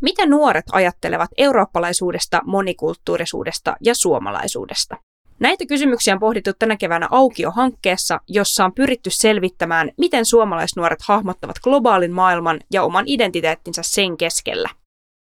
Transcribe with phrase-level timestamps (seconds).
[0.00, 4.96] Mitä nuoret ajattelevat eurooppalaisuudesta, monikulttuurisuudesta ja suomalaisuudesta?
[5.38, 12.12] Näitä kysymyksiä on pohdittu tänä keväänä Aukio-hankkeessa, jossa on pyritty selvittämään, miten suomalaisnuoret hahmottavat globaalin
[12.12, 14.68] maailman ja oman identiteettinsä sen keskellä.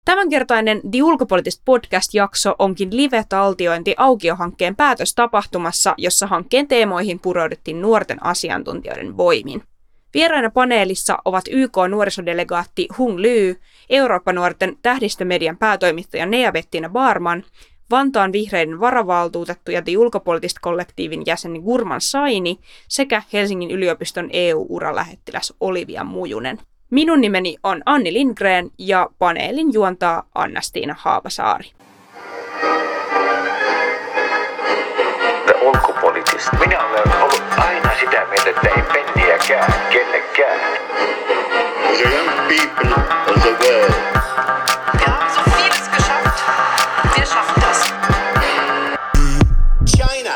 [0.06, 9.64] Tämänkertainen The Ulkopoliittist podcast-jakso onkin live-taltiointi Aukio-hankkeen päätöstapahtumassa, jossa hankkeen teemoihin pureuduttiin nuorten asiantuntijoiden voimin.
[10.14, 13.56] Vieraina paneelissa ovat YK nuorisodelegaatti Hung Ly,
[13.90, 17.44] Eurooppa-nuorten tähdistömedian päätoimittaja Nea Bettina Barman,
[17.92, 19.92] Vantaan vihreiden varavaltuutettu ja The
[20.62, 26.60] kollektiivin jäsen Gurman Saini sekä Helsingin yliopiston EU-uralähettiläs Olivia Mujunen.
[26.90, 31.72] Minun nimeni on Anni Lindgren ja paneelin juontaa Anna-Stiina Haapasaari.
[35.46, 36.50] The ulkopoliittist.
[36.60, 37.13] Minä olen
[39.48, 40.60] penniäkään kellekään.
[41.88, 43.94] The young people of the world
[45.00, 46.44] Wir haben so vieles geschafft.
[47.16, 47.94] Wir schaffen das.
[49.86, 50.36] China.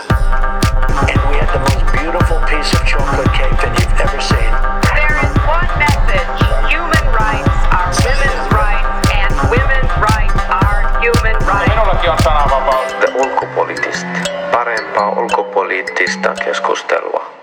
[1.07, 4.51] And we had the most beautiful piece of chocolate cake that you've ever seen.
[4.95, 6.41] There is one message.
[6.69, 11.69] Human rights are women's rights, and women's rights are human rights.
[11.69, 12.93] Minullakin on sananvapaus.
[12.99, 14.07] The ulkopoliittist.
[14.51, 17.36] Parempaa ulkopoliittista keskustelua.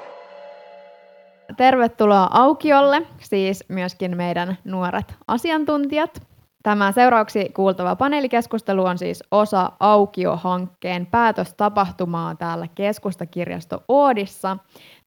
[1.57, 6.23] Tervetuloa Aukiolle, siis myöskin meidän nuoret asiantuntijat.
[6.63, 14.57] Tämä seuraavaksi kuultava paneelikeskustelu on siis osa Aukio-hankkeen päätöstapahtumaa täällä keskustakirjasto Oodissa.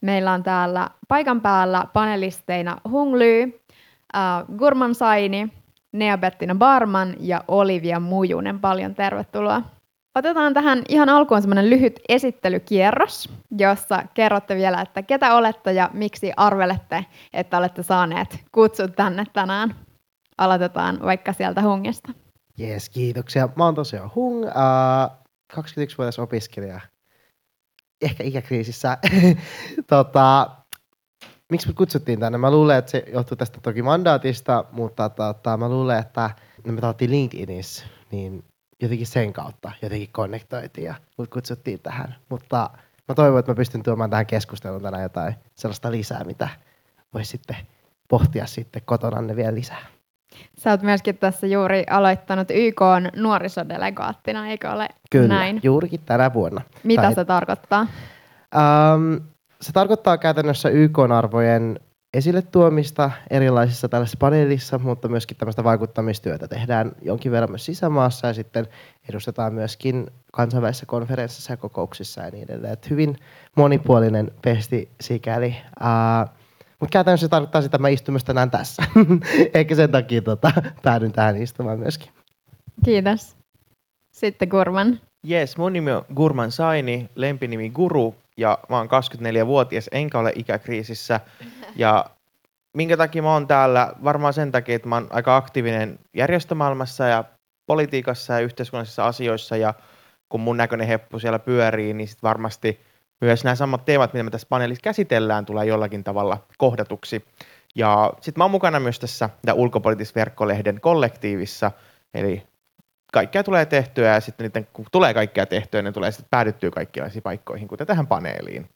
[0.01, 4.21] Meillä on täällä paikan päällä panelisteina Hung Ly, äh,
[4.57, 5.49] Gurman Saini,
[5.91, 8.59] Nea Bettina Barman ja Olivia Mujunen.
[8.59, 9.61] Paljon tervetuloa.
[10.17, 16.31] Otetaan tähän ihan alkuun semmoinen lyhyt esittelykierros, jossa kerrotte vielä, että ketä olette ja miksi
[16.37, 19.75] arvelette, että olette saaneet kutsut tänne tänään.
[20.37, 22.11] Aloitetaan vaikka sieltä Hungista.
[22.57, 23.49] Jees, kiitoksia.
[23.55, 24.53] Mä oon tosiaan Hung, äh,
[25.53, 26.79] 21-vuotias opiskelija.
[28.01, 28.97] Ehkä ikäkriisissä.
[29.89, 30.49] tota,
[31.51, 32.37] miksi me kutsuttiin tänne?
[32.37, 36.29] Mä luulen, että se johtuu tästä toki mandaatista, mutta tota, mä luulen, että
[36.67, 38.43] me tavattiin LinkedInissä, niin
[38.81, 42.15] jotenkin sen kautta jotenkin konnektoitiin ja mut kutsuttiin tähän.
[42.29, 42.69] Mutta
[43.07, 46.49] mä toivon, että mä pystyn tuomaan tähän keskusteluun tänään jotain sellaista lisää, mitä
[47.13, 47.55] voisi sitten
[48.07, 49.85] pohtia sitten kotonanne vielä lisää.
[50.57, 52.81] Sä oot myöskin tässä juuri aloittanut YK
[53.15, 55.59] nuorisodelegaattina, eikö ole Kyllä, näin?
[55.63, 56.61] juurikin tänä vuonna.
[56.83, 57.87] Mitä Tai- se tarkoittaa?
[58.55, 59.15] Ähm,
[59.61, 61.79] se tarkoittaa käytännössä YK-arvojen
[62.17, 68.33] esille tuomista erilaisissa tällaisissa paneelissa, mutta myöskin tämmöistä vaikuttamistyötä tehdään jonkin verran myös sisämaassa ja
[68.33, 68.67] sitten
[69.09, 72.73] edustetaan myöskin kansainvälisissä konferenssissa ja kokouksissa ja niin edelleen.
[72.73, 73.17] Et hyvin
[73.55, 75.55] monipuolinen pesti sikäli.
[75.81, 76.29] Äh,
[76.79, 78.83] mutta käytännössä se tarkoittaa sitä, että mä istun myös tänään tässä.
[79.53, 80.51] Eikä sen takia tota,
[80.83, 82.11] päädyn tähän istumaan myöskin.
[82.85, 83.37] Kiitos.
[84.11, 84.99] Sitten Kurman.
[85.23, 91.19] Jes, mun nimi on Gurman Saini, lempinimi Guru, ja mä oon 24-vuotias, enkä ole ikäkriisissä.
[91.75, 92.05] Ja
[92.73, 93.93] minkä takia mä oon täällä?
[94.03, 97.23] Varmaan sen takia, että mä oon aika aktiivinen järjestömaailmassa ja
[97.65, 99.73] politiikassa ja yhteiskunnallisissa asioissa, ja
[100.29, 102.81] kun mun näköinen heppu siellä pyörii, niin sit varmasti
[103.21, 107.25] myös nämä samat teemat, mitä me tässä paneelissa käsitellään, tulee jollakin tavalla kohdatuksi.
[107.75, 111.71] Ja sitten mä oon mukana myös tässä ulkopoliittis-verkkolehden kollektiivissa,
[112.13, 112.43] eli
[113.13, 117.23] kaikkea tulee tehtyä ja sitten niiden, kun tulee kaikkea tehtyä, ne tulee sitten päädyttyä kaikkilaisiin
[117.23, 118.69] paikkoihin, kuten tähän paneeliin.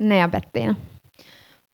[0.00, 0.74] Nea Bettina.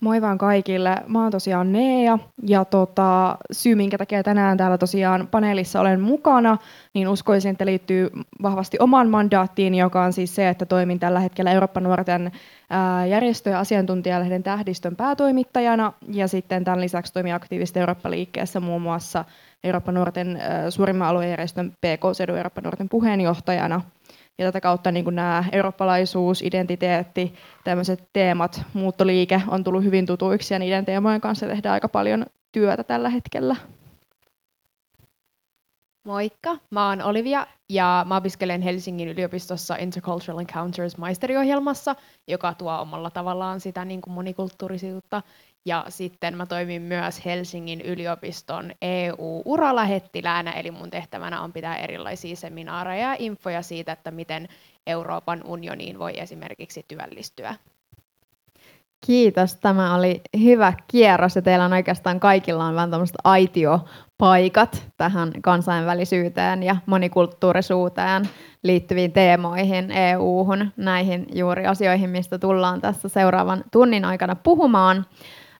[0.01, 0.97] Moi vaan kaikille.
[1.07, 6.59] Mä oon tosiaan Nea ja tota, syy, minkä takia tänään täällä tosiaan paneelissa olen mukana,
[6.95, 8.11] niin uskoisin, että liittyy
[8.43, 12.33] vahvasti omaan mandaattiin, joka on siis se, että toimin tällä hetkellä Euroopan nuorten
[13.09, 19.25] järjestö- ja asiantuntijalehden tähdistön päätoimittajana ja sitten tämän lisäksi toimin aktiivisesti Eurooppa-liikkeessä muun muassa
[19.65, 20.41] Euroopan nuorten
[20.71, 23.81] suurimman aluejärjestön PK-sedun Euroopan nuorten puheenjohtajana.
[24.39, 27.35] Ja tätä kautta niin nämä eurooppalaisuus, identiteetti,
[27.65, 32.85] tämmöiset teemat, muuttoliike on tullut hyvin tutuiksi ja niiden teemojen kanssa tehdään aika paljon työtä
[32.85, 33.57] tällä hetkellä.
[36.07, 41.97] Moikka, mä oon Olivia ja mä opiskelen Helsingin yliopistossa Intercultural Encounters maisteriohjelmassa,
[42.29, 45.23] joka tuo omalla tavallaan sitä niin kuin monikulttuurisuutta.
[45.67, 53.09] Ja sitten mä toimin myös Helsingin yliopiston EU-uralähettiläänä, eli mun tehtävänä on pitää erilaisia seminaareja
[53.09, 54.49] ja infoja siitä, että miten
[54.87, 57.55] Euroopan unioniin voi esimerkiksi työllistyä.
[59.07, 59.57] Kiitos.
[59.57, 66.63] Tämä oli hyvä kierros ja teillä on oikeastaan kaikilla on vähän tämmöiset aitiopaikat tähän kansainvälisyyteen
[66.63, 68.29] ja monikulttuurisuuteen
[68.63, 75.07] liittyviin teemoihin, EU-hun, näihin juuri asioihin, mistä tullaan tässä seuraavan tunnin aikana puhumaan.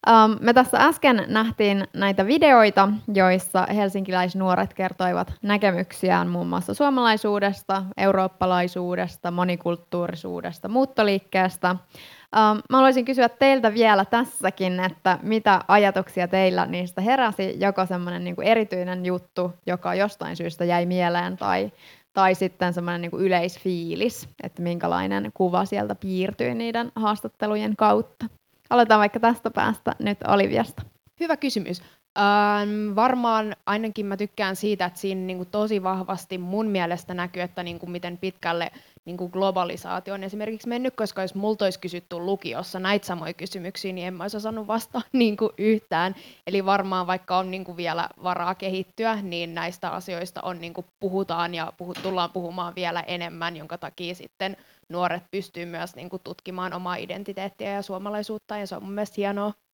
[0.09, 9.31] Um, me tässä äsken nähtiin näitä videoita, joissa helsinkiläisnuoret kertoivat näkemyksiään muun muassa suomalaisuudesta, eurooppalaisuudesta,
[9.31, 11.71] monikulttuurisuudesta, muuttoliikkeestä.
[11.71, 18.25] Um, mä haluaisin kysyä teiltä vielä tässäkin, että mitä ajatuksia teillä niistä heräsi, joko semmoinen
[18.25, 21.73] niin erityinen juttu, joka jostain syystä jäi mieleen, tai,
[22.13, 28.27] tai sitten semmoinen niin yleisfiilis, että minkälainen kuva sieltä piirtyi niiden haastattelujen kautta.
[28.71, 30.83] Aloitetaan vaikka tästä päästä nyt Oliviasta.
[31.21, 31.83] Hyvä kysymys.
[32.19, 37.43] Ähm, varmaan ainakin mä tykkään siitä, että siinä niin kuin tosi vahvasti mun mielestä näkyy,
[37.43, 38.71] että niin kuin miten pitkälle
[39.05, 43.93] niin kuin globalisaatio on esimerkiksi mennyt, koska jos multa olisi kysytty lukiossa näitä samoja kysymyksiä,
[43.93, 46.15] niin en mä olisi osannut vastata niin kuin yhtään.
[46.47, 50.87] Eli varmaan vaikka on niin kuin vielä varaa kehittyä, niin näistä asioista on niin kuin
[51.01, 54.57] puhutaan ja puhut, tullaan puhumaan vielä enemmän, jonka takia sitten
[54.89, 59.15] nuoret pystyy myös niin kuin tutkimaan omaa identiteettiä ja suomalaisuutta, ja se on mun mielestä
[59.17, 59.66] hienoa.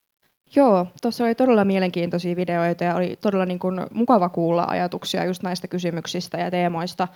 [0.57, 5.43] Joo, tuossa oli todella mielenkiintoisia videoita ja oli todella niin kuin mukava kuulla ajatuksia just
[5.43, 7.09] näistä kysymyksistä ja teemoista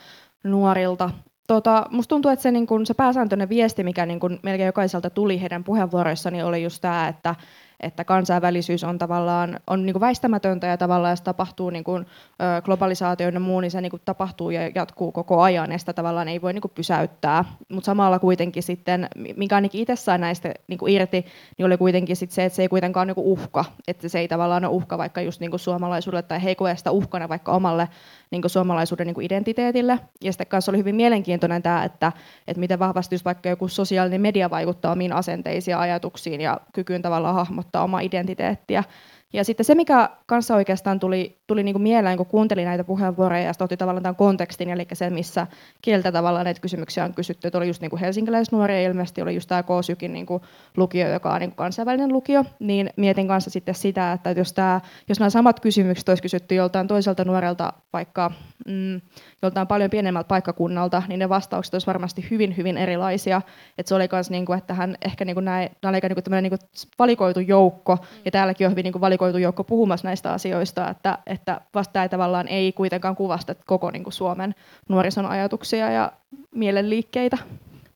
[0.44, 1.10] nuorilta.
[1.46, 5.10] Tota, musta tuntuu, että se, niin kun, se pääsääntöinen viesti, mikä niin kun melkein jokaiselta
[5.10, 7.34] tuli heidän puheenvuoroissaan, niin oli just tämä, että
[7.80, 12.62] että kansainvälisyys on tavallaan on niin kuin väistämätöntä ja tavallaan se tapahtuu niin kuin, ö,
[12.62, 16.28] globalisaatio ja muu, niin se niin kuin tapahtuu ja jatkuu koko ajan ja sitä tavallaan
[16.28, 17.44] ei voi niin kuin pysäyttää.
[17.72, 21.26] Mutta samalla kuitenkin sitten, mikä ainakin itse sai näistä niin kuin irti,
[21.58, 24.18] niin oli kuitenkin sit se, että se ei kuitenkaan ole niin kuin uhka, että se
[24.18, 27.88] ei tavallaan ole uhka vaikka just niin kuin suomalaisuudelle tai he sitä uhkana vaikka omalle
[28.30, 29.98] niin kuin suomalaisuuden niin kuin identiteetille.
[30.24, 32.12] Ja sitten kanssa oli hyvin mielenkiintoinen tämä, että,
[32.48, 37.02] että miten vahvasti just vaikka joku sosiaalinen media vaikuttaa omiin asenteisiin ja ajatuksiin ja kykyyn
[37.02, 38.84] tavallaan hahmottaa omaa identiteettiä.
[39.32, 43.42] Ja sitten se, mikä kanssa oikeastaan tuli, tuli niin kuin mieleen, kun kuuntelin näitä puheenvuoroja
[43.42, 45.46] ja otti tavallaan tämän kontekstin, eli se, missä
[45.82, 49.48] kieltä tavallaan näitä kysymyksiä on kysytty, että oli just niin kuin helsinkiläisnuoria, ilmeisesti oli just
[49.48, 50.42] tämä K-sykin niin kuin
[50.76, 54.80] lukio, joka on niin kuin kansainvälinen lukio, niin mietin kanssa sitten sitä, että jos, tämä,
[55.08, 58.30] jos nämä samat kysymykset olisi kysytty joltain toiselta nuorelta, vaikka
[58.66, 59.00] mm,
[59.42, 63.42] joltain paljon pienemmältä paikkakunnalta, niin ne vastaukset olisivat varmasti hyvin, hyvin erilaisia.
[63.78, 66.42] Että se oli myös, niin kuin, että hän ehkä niin kuin näin, oli niin kuin
[66.42, 66.58] niin kuin
[66.98, 71.60] valikoitu joukko, ja täälläkin on hyvin niin kuin valikoitu joukko puhumassa näistä asioista, että, että
[71.74, 74.54] vasta tavallaan ei kuitenkaan kuvasta koko niin kuin Suomen
[74.88, 76.12] nuorison ajatuksia ja
[76.54, 77.38] mielenliikkeitä.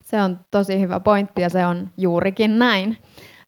[0.01, 2.97] Se on tosi hyvä pointti ja se on juurikin näin.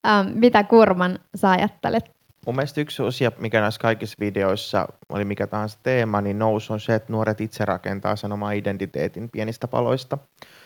[0.08, 2.14] Ähm, mitä Kurman sä ajattelet
[2.46, 6.80] Mun mielestä yksi asia, mikä näissä kaikissa videoissa, oli mikä tahansa teema, niin nousu on
[6.80, 10.18] se, että nuoret itse rakentaa sen oman identiteetin pienistä paloista.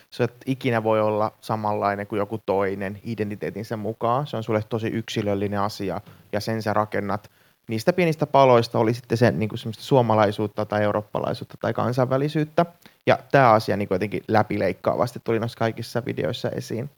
[0.09, 4.27] Se, että ikinä voi olla samanlainen kuin joku toinen identiteetinsä mukaan.
[4.27, 6.01] Se on sulle tosi yksilöllinen asia
[6.31, 7.31] ja sen sä rakennat.
[7.69, 12.65] Niistä pienistä paloista oli sitten se niin kuin suomalaisuutta tai eurooppalaisuutta tai kansainvälisyyttä.
[13.07, 16.89] Ja tämä asia niin jotenkin läpileikkaavasti tuli noissa kaikissa videoissa esiin.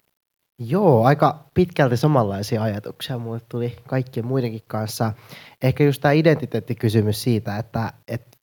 [0.59, 5.13] Joo, aika pitkälti samanlaisia ajatuksia mulle tuli kaikkien muidenkin kanssa.
[5.61, 8.37] Ehkä just tämä identiteettikysymys siitä, että, että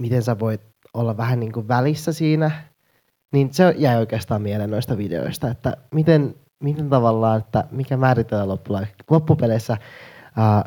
[0.00, 0.60] miten sä voit
[0.94, 2.50] olla vähän niin kuin välissä siinä,
[3.32, 8.58] niin se jäi oikeastaan mieleen noista videoista, että miten, miten tavallaan, että mikä määritellään
[9.10, 9.76] loppupeleissä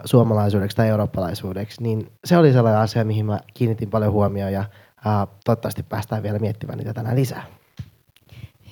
[0.06, 4.64] suomalaisuudeksi tai eurooppalaisuudeksi, niin se oli sellainen asia, mihin mä kiinnitin paljon huomioon ja
[5.06, 7.44] ää, toivottavasti päästään vielä miettimään niitä tänään lisää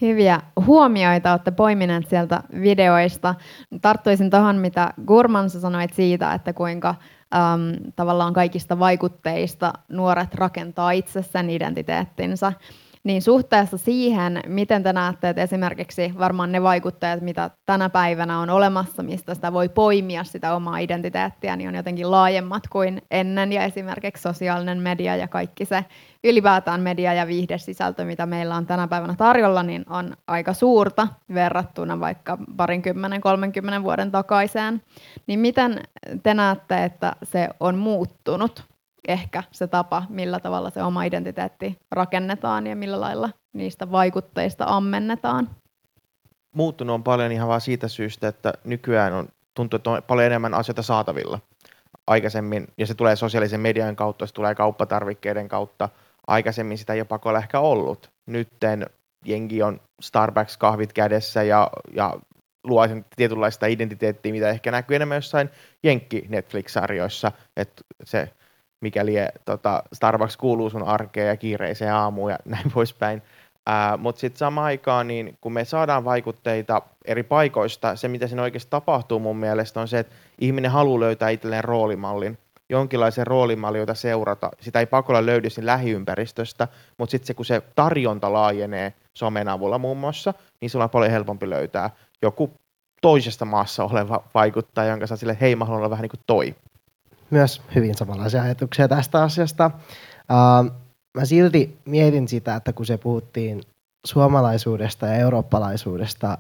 [0.02, 3.36] hyviä huomioita olette poimineet sieltä videoista.
[3.82, 6.90] Tarttuisin tuohon, mitä Gurman sanoit siitä, että kuinka
[7.36, 12.54] äm, tavallaan kaikista vaikutteista nuoret rakentaa itse sen identiteettinsä.
[13.04, 18.50] Niin suhteessa siihen, miten te näette, että esimerkiksi varmaan ne vaikuttajat, mitä tänä päivänä on
[18.50, 23.54] olemassa, mistä sitä voi poimia sitä omaa identiteettiä, niin on jotenkin laajemmat kuin ennen.
[23.54, 25.86] Ja esimerkiksi sosiaalinen media ja kaikki se
[26.24, 32.00] ylipäätään media- ja viihdesisältö, mitä meillä on tänä päivänä tarjolla, niin on aika suurta verrattuna
[32.00, 34.82] vaikka parinkymmenen, kolmenkymmenen vuoden takaiseen.
[35.28, 35.82] Niin miten
[36.24, 38.71] te näette, että se on muuttunut
[39.08, 45.50] ehkä se tapa, millä tavalla se oma identiteetti rakennetaan ja millä lailla niistä vaikutteista ammennetaan.
[46.56, 50.54] Muuttunut on paljon ihan vaan siitä syystä, että nykyään on tuntuu, että on paljon enemmän
[50.54, 51.40] asioita saatavilla
[52.08, 55.90] aikaisemmin, ja se tulee sosiaalisen median kautta, se tulee kauppatarvikkeiden kautta.
[56.28, 58.12] Aikaisemmin sitä ei ole pakolla ehkä ollut.
[58.26, 58.86] Nytten
[59.26, 62.20] jengi on Starbucks-kahvit kädessä ja, ja
[62.64, 65.50] luo sen tietynlaista identiteettiä, mitä ehkä näkyy enemmän jossain
[65.84, 68.30] Jenkki Netflix-sarjoissa, että se
[68.82, 69.14] mikäli
[69.46, 73.22] tota, Starbucks kuuluu sun arkeen ja kiireiseen aamuun ja näin poispäin.
[73.98, 78.70] Mutta sitten samaan aikaan, niin kun me saadaan vaikutteita eri paikoista, se mitä siinä oikeasti
[78.70, 82.38] tapahtuu mun mielestä on se, että ihminen haluaa löytää itselleen roolimallin,
[82.70, 84.52] jonkinlaisen roolimallin, jota seurata.
[84.60, 89.78] Sitä ei pakolla löydy siinä lähiympäristöstä, mutta sitten se, kun se tarjonta laajenee somen avulla
[89.78, 91.90] muun muassa, niin sulla on paljon helpompi löytää
[92.22, 92.52] joku
[93.02, 96.56] toisesta maassa oleva vaikuttaja, jonka sä sille, hei mä haluan olla vähän niin kuin toi.
[97.32, 99.72] Myös hyvin samanlaisia ajatuksia tästä asiasta.
[100.32, 100.72] Uh,
[101.18, 103.62] mä silti mietin sitä, että kun se puhuttiin
[104.08, 106.38] suomalaisuudesta ja eurooppalaisuudesta,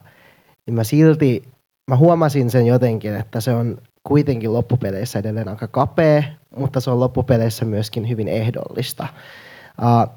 [0.66, 1.44] niin mä silti,
[1.92, 6.24] mä huomasin sen jotenkin, että se on kuitenkin loppupeleissä edelleen aika kapea,
[6.56, 9.08] mutta se on loppupeleissä myöskin hyvin ehdollista.
[9.82, 10.16] Uh,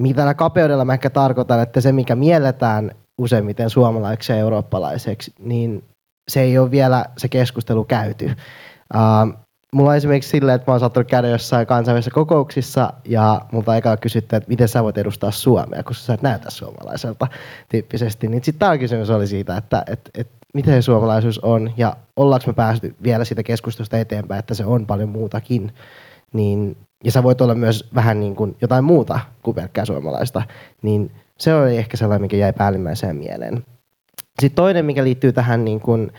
[0.00, 5.84] mitä tällä kapeudella mä ehkä tarkoitan, että se mikä mielletään useimmiten suomalaiseksi ja eurooppalaiseksi, niin
[6.30, 8.36] se ei ole vielä se keskustelu käyty.
[8.94, 9.43] Uh,
[9.74, 13.96] mulla on esimerkiksi silleen, että mä oon saattanut käydä jossain kansainvälisissä kokouksissa ja multa eka
[13.96, 17.26] kysytty, että miten sä voit edustaa Suomea, koska sä et näytä suomalaiselta
[17.68, 18.28] tyyppisesti.
[18.28, 22.52] Niin sitten tämä kysymys oli siitä, että, että, että miten suomalaisuus on ja ollaanko me
[22.52, 25.72] päästy vielä siitä keskustelusta eteenpäin, että se on paljon muutakin.
[26.32, 30.42] Niin, ja sä voit olla myös vähän niin kuin jotain muuta kuin pelkkää suomalaista.
[30.82, 33.64] Niin se oli ehkä sellainen, mikä jäi päällimmäiseen mieleen.
[34.40, 36.12] Sitten toinen, mikä liittyy tähän, niin kuin,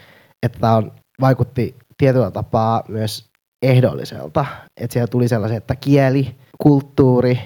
[0.44, 4.46] että on, vaikutti tietyllä tapaa myös ehdolliselta.
[4.78, 7.40] Että siellä tuli sellaisia, että kieli, kulttuuri,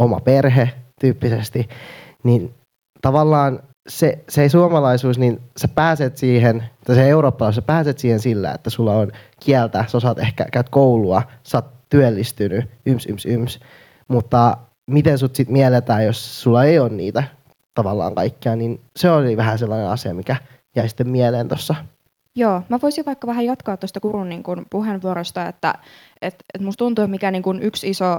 [0.00, 0.70] oma perhe
[1.00, 1.68] tyyppisesti,
[2.24, 2.54] niin
[3.00, 8.52] tavallaan se, se suomalaisuus, niin sä pääset siihen, tai se eurooppalaisuus, sä pääset siihen sillä,
[8.52, 13.60] että sulla on kieltä, sä osaat ehkä, käyt koulua, sä oot työllistynyt, yms, yms, yms.
[14.08, 14.56] Mutta
[14.90, 17.24] miten sut sit mielletään, jos sulla ei ole niitä
[17.74, 20.36] tavallaan kaikkia, niin se oli vähän sellainen asia, mikä
[20.76, 21.74] jäi sitten mieleen tuossa
[22.34, 25.74] Joo, mä voisin vaikka vähän jatkaa tuosta Kurun niin kun puheenvuorosta, että
[26.22, 28.18] et, et musta tuntuu, että mikä niin kun yksi iso ö,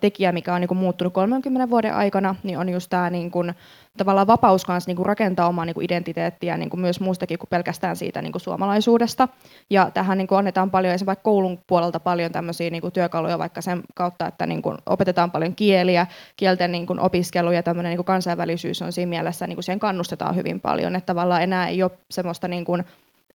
[0.00, 3.54] tekijä, mikä on niin kun muuttunut 30 vuoden aikana, niin on just tämä niin kun,
[3.96, 7.48] tavallaan vapaus kanssa niin kun rakentaa omaa niin kun identiteettiä niin kun myös muustakin kuin
[7.50, 9.28] pelkästään siitä niin kun suomalaisuudesta.
[9.70, 13.82] Ja tähän niin kun annetaan paljon, esimerkiksi koulun puolelta paljon tämmöisiä niin työkaluja vaikka sen
[13.94, 16.06] kautta, että niin kun opetetaan paljon kieliä,
[16.36, 20.36] kielten niin kun opiskelu ja tämmöinen niin kansainvälisyys on siinä mielessä, niin kun siihen kannustetaan
[20.36, 22.84] hyvin paljon, että tavallaan enää ei ole semmoista niin kun,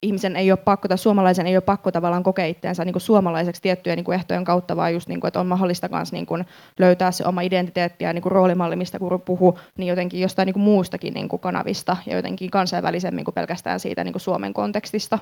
[0.03, 3.61] ihmisen ei ole pakko, tai suomalaisen ei ole pakko tavallaan kokea itseänsä niin kuin suomalaiseksi
[3.61, 6.45] tiettyjen niin kuin ehtojen kautta, vaan just niin kuin, että on mahdollista myös niin kuin
[6.79, 10.53] löytää se oma identiteetti ja niin kuin roolimalli, mistä Kuru puhuu, niin jotenkin jostain niin
[10.53, 15.19] kuin muustakin niin kuin kanavista ja jotenkin kansainvälisemmin kuin pelkästään siitä niin kuin Suomen kontekstista.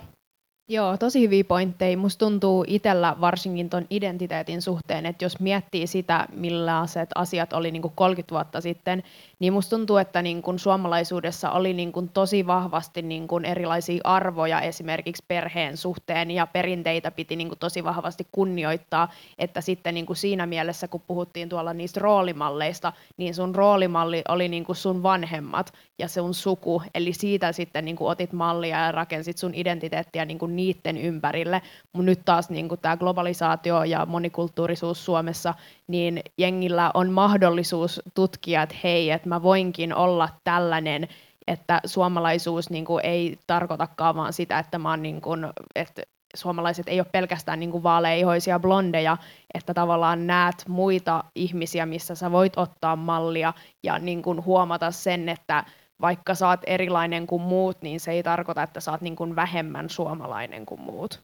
[0.71, 1.97] Joo, tosi hyviä pointteja.
[1.97, 7.81] Musta tuntuu itsellä varsinkin ton identiteetin suhteen, että jos miettii sitä, millaiset asiat oli niin
[7.81, 9.03] kuin 30 vuotta sitten,
[9.39, 14.01] niin musta tuntuu, että niin kuin suomalaisuudessa oli niin kuin tosi vahvasti niin kuin erilaisia
[14.03, 20.05] arvoja esimerkiksi perheen suhteen ja perinteitä piti niin kuin tosi vahvasti kunnioittaa, että sitten niin
[20.05, 25.03] kuin siinä mielessä, kun puhuttiin tuolla niistä roolimalleista, niin sun roolimalli oli niin kuin sun
[25.03, 30.25] vanhemmat ja sun suku, eli siitä sitten niin kuin otit mallia ja rakensit sun identiteettiä
[30.25, 31.61] niin kuin niiden ympärille.
[31.93, 35.53] Mutta nyt taas niin kuin tämä globalisaatio ja monikulttuurisuus Suomessa,
[35.87, 41.07] niin jengillä on mahdollisuus tutkia, että hei, että mä voinkin olla tällainen,
[41.47, 46.01] että suomalaisuus niin kuin, ei tarkoitakaan vaan sitä, että mä oon niin kuin, että
[46.35, 49.17] suomalaiset ei ole pelkästään niin kuin vaaleihoisia blondeja,
[49.53, 53.53] että tavallaan näet muita ihmisiä, missä sä voit ottaa mallia
[53.83, 55.63] ja niin kuin huomata sen, että
[56.01, 59.35] vaikka sä oot erilainen kuin muut, niin se ei tarkoita, että sä oot niin kuin
[59.35, 61.21] vähemmän suomalainen kuin muut.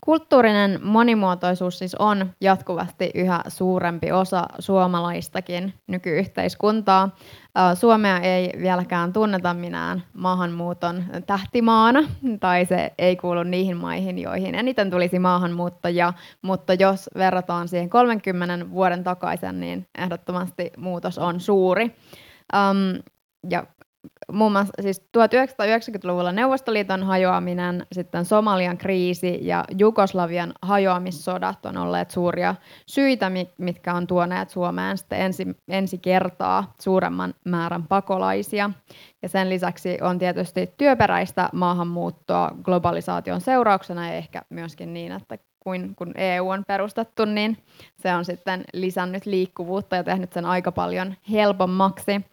[0.00, 7.16] Kulttuurinen monimuotoisuus siis on jatkuvasti yhä suurempi osa suomalaistakin nykyyhteiskuntaa.
[7.74, 12.00] Suomea ei vieläkään tunneta minään maahanmuuton tähtimaana,
[12.40, 18.70] tai se ei kuulu niihin maihin, joihin eniten tulisi maahanmuuttajia, mutta jos verrataan siihen 30
[18.70, 21.96] vuoden takaisin, niin ehdottomasti muutos on suuri.
[23.50, 23.66] Ja
[24.32, 32.54] muun muassa siis 1990-luvulla Neuvostoliiton hajoaminen, sitten Somalian kriisi ja Jugoslavian hajoamissodat on olleet suuria
[32.86, 38.70] syitä, mitkä on tuoneet Suomeen sitten ensi, ensi kertaa suuremman määrän pakolaisia.
[39.22, 45.94] Ja sen lisäksi on tietysti työperäistä maahanmuuttoa globalisaation seurauksena ja ehkä myöskin niin, että kuin
[45.96, 47.56] kun EU on perustettu, niin
[47.96, 52.24] se on sitten lisännyt liikkuvuutta ja tehnyt sen aika paljon helpommaksi.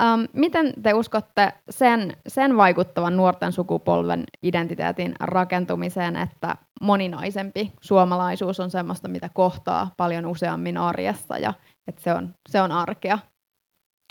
[0.00, 8.70] Um, miten te uskotte sen, sen vaikuttavan nuorten sukupolven identiteetin rakentumiseen, että moninaisempi suomalaisuus on
[8.70, 11.54] sellaista, mitä kohtaa paljon useammin arjessa ja
[11.88, 13.18] että se on, se on arkea?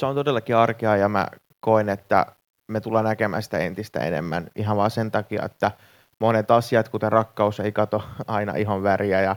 [0.01, 1.27] Se on todellakin arkea ja mä
[1.59, 2.25] koen, että
[2.67, 5.71] me tullaan näkemään sitä entistä enemmän ihan vaan sen takia, että
[6.19, 9.35] monet asiat, kuten rakkaus, ei kato aina ihon väriä ja,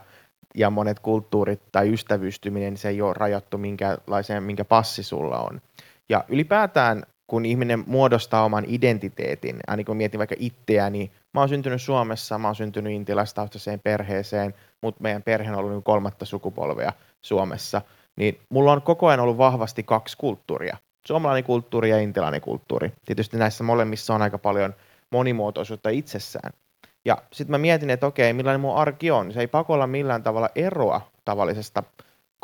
[0.54, 5.60] ja monet kulttuurit tai ystävystyminen, niin se ei ole rajattu minkälaiseen, minkä passi sulla on.
[6.08, 11.49] Ja ylipäätään, kun ihminen muodostaa oman identiteetin, aina kun mietin vaikka itseäni, niin mä oon
[11.49, 16.92] syntynyt Suomessa, mä oon syntynyt intialaistaustaiseen perheeseen, mutta meidän perhe on ollut niin kolmatta sukupolvea
[17.23, 17.82] Suomessa,
[18.16, 20.76] niin mulla on koko ajan ollut vahvasti kaksi kulttuuria.
[21.08, 22.92] Suomalainen kulttuuri ja intialainen kulttuuri.
[23.04, 24.75] Tietysti näissä molemmissa on aika paljon
[25.11, 26.52] monimuotoisuutta itsessään.
[27.04, 29.32] Ja sitten mä mietin, että okei, millainen mun arki on.
[29.32, 31.82] Se ei pakolla millään tavalla eroa tavallisesta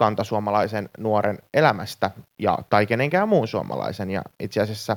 [0.00, 4.10] kantasuomalaisen nuoren elämästä ja, tai kenenkään muun suomalaisen.
[4.10, 4.96] Ja itse asiassa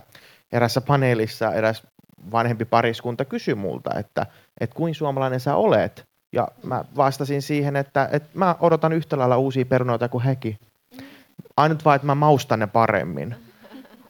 [0.51, 1.83] erässä paneelissa eräs
[2.31, 4.25] vanhempi pariskunta kysyi multa, että,
[4.59, 6.03] että kuin suomalainen sä olet.
[6.33, 10.59] Ja mä vastasin siihen, että, että mä odotan yhtä lailla uusia perunoita kuin hekin.
[11.57, 13.35] Ainut vaan, että mä maustan ne paremmin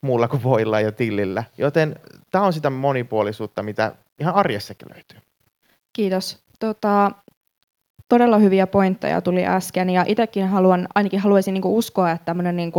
[0.02, 1.44] muulla kuin voilla ja tillillä.
[1.58, 1.96] Joten
[2.32, 5.20] tämä on sitä monipuolisuutta, mitä ihan arjessakin löytyy.
[5.94, 6.44] Kiitos.
[6.60, 7.12] Tota,
[8.14, 12.72] todella hyviä pointteja tuli äsken ja itsekin haluan, ainakin haluaisin niin uskoa, että tämmöinen niin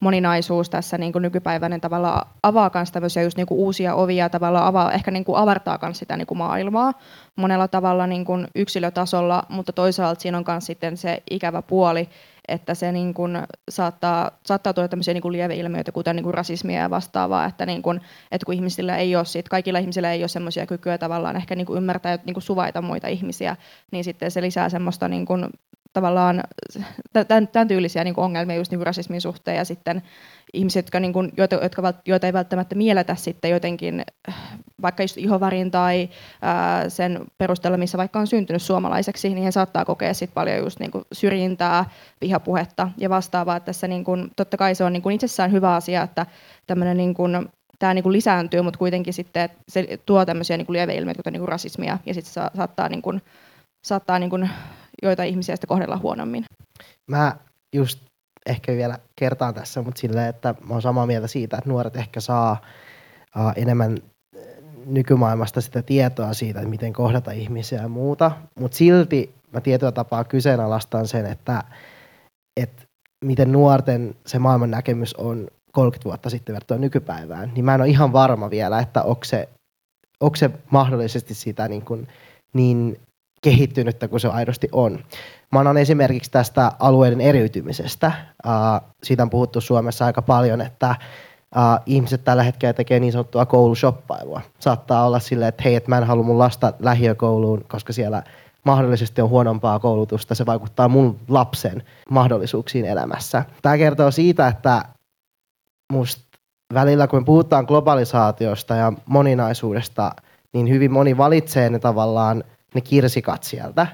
[0.00, 5.10] moninaisuus tässä niin nykypäiväinen tavalla avaa myös tämmöisiä just niin uusia ovia tavalla avaa, ehkä
[5.10, 6.92] niin avartaa myös sitä niin maailmaa
[7.36, 12.08] monella tavalla niin yksilötasolla, mutta toisaalta siinä on myös sitten se ikävä puoli,
[12.50, 13.38] että se niin kuin
[13.68, 17.82] saattaa, saattaa tuoda tämmöisiä niin kuin lieveilmiöitä, kuten niin kuin rasismia ja vastaavaa, että, niin
[17.82, 18.00] kuin,
[18.32, 21.66] että kun ihmisillä ei ole sit, kaikilla ihmisillä ei ole semmoisia kykyjä tavallaan ehkä niin
[21.66, 23.56] kuin ymmärtää ja niin kuin suvaita muita ihmisiä,
[23.90, 25.46] niin sitten se lisää semmoista niin kuin,
[25.92, 26.42] tavallaan
[27.12, 30.02] tämän, tämän tyylisiä niin kuin ongelmia just niin kuin rasismin suhteen ja sitten
[30.52, 34.02] ihmiset, jotka, niin kuin, joita, jotka, joita ei välttämättä mielletä sitten jotenkin
[34.82, 36.08] vaikka just ihovärin tai
[36.42, 40.80] ää, sen perusteella, missä vaikka on syntynyt suomalaiseksi, niin he saattaa kokea sit paljon just
[40.80, 41.84] niin kuin syrjintää,
[42.20, 43.56] vihapuhetta ja vastaavaa.
[43.56, 46.26] Että tässä niin kuin, totta kai se on niin kuin itsessään hyvä asia, että
[46.66, 50.74] tämmöinen niin kuin, tämä niin kuin lisääntyy, mutta kuitenkin sitten se tuo tämmöisiä niin kuin
[50.74, 53.22] lieveilmiöitä, kuten niin kuin rasismia, ja sitten se saattaa, niin kuin,
[53.84, 54.50] saattaa niin kuin
[55.02, 56.44] joita ihmisiä sitten kohdella huonommin.
[57.10, 57.36] Mä
[57.74, 57.98] just
[58.46, 62.20] ehkä vielä kertaan tässä, mutta silleen, että mä oon samaa mieltä siitä, että nuoret ehkä
[62.20, 62.60] saa
[63.36, 63.98] uh, enemmän
[64.86, 68.30] nykymaailmasta sitä tietoa siitä, että miten kohdata ihmisiä ja muuta,
[68.60, 71.64] mutta silti mä tietyllä tapaa kyseenalaistan sen, että,
[72.60, 72.82] että
[73.24, 77.88] miten nuorten se maailman näkemys on 30 vuotta sitten verrattuna nykypäivään, niin mä en ole
[77.88, 79.48] ihan varma vielä, että onko se,
[80.20, 82.08] onko se mahdollisesti sitä niin, kuin,
[82.52, 83.00] niin
[83.40, 84.98] kehittynyttä kuin se aidosti on.
[85.52, 88.12] Mä annan esimerkiksi tästä alueiden eriytymisestä.
[89.02, 90.94] Siitä on puhuttu Suomessa aika paljon, että
[91.56, 94.40] uh, ihmiset tällä hetkellä tekee niin sanottua koulushoppailua.
[94.58, 98.22] Saattaa olla silleen, että hei, mä en halua mun lasta lähiökouluun, koska siellä
[98.64, 100.34] mahdollisesti on huonompaa koulutusta.
[100.34, 103.44] Se vaikuttaa mun lapsen mahdollisuuksiin elämässä.
[103.62, 104.84] Tämä kertoo siitä, että
[105.92, 106.22] musta
[106.74, 110.12] välillä kun puhutaan globalisaatiosta ja moninaisuudesta,
[110.52, 113.86] niin hyvin moni valitsee ne tavallaan ne kirsikat sieltä.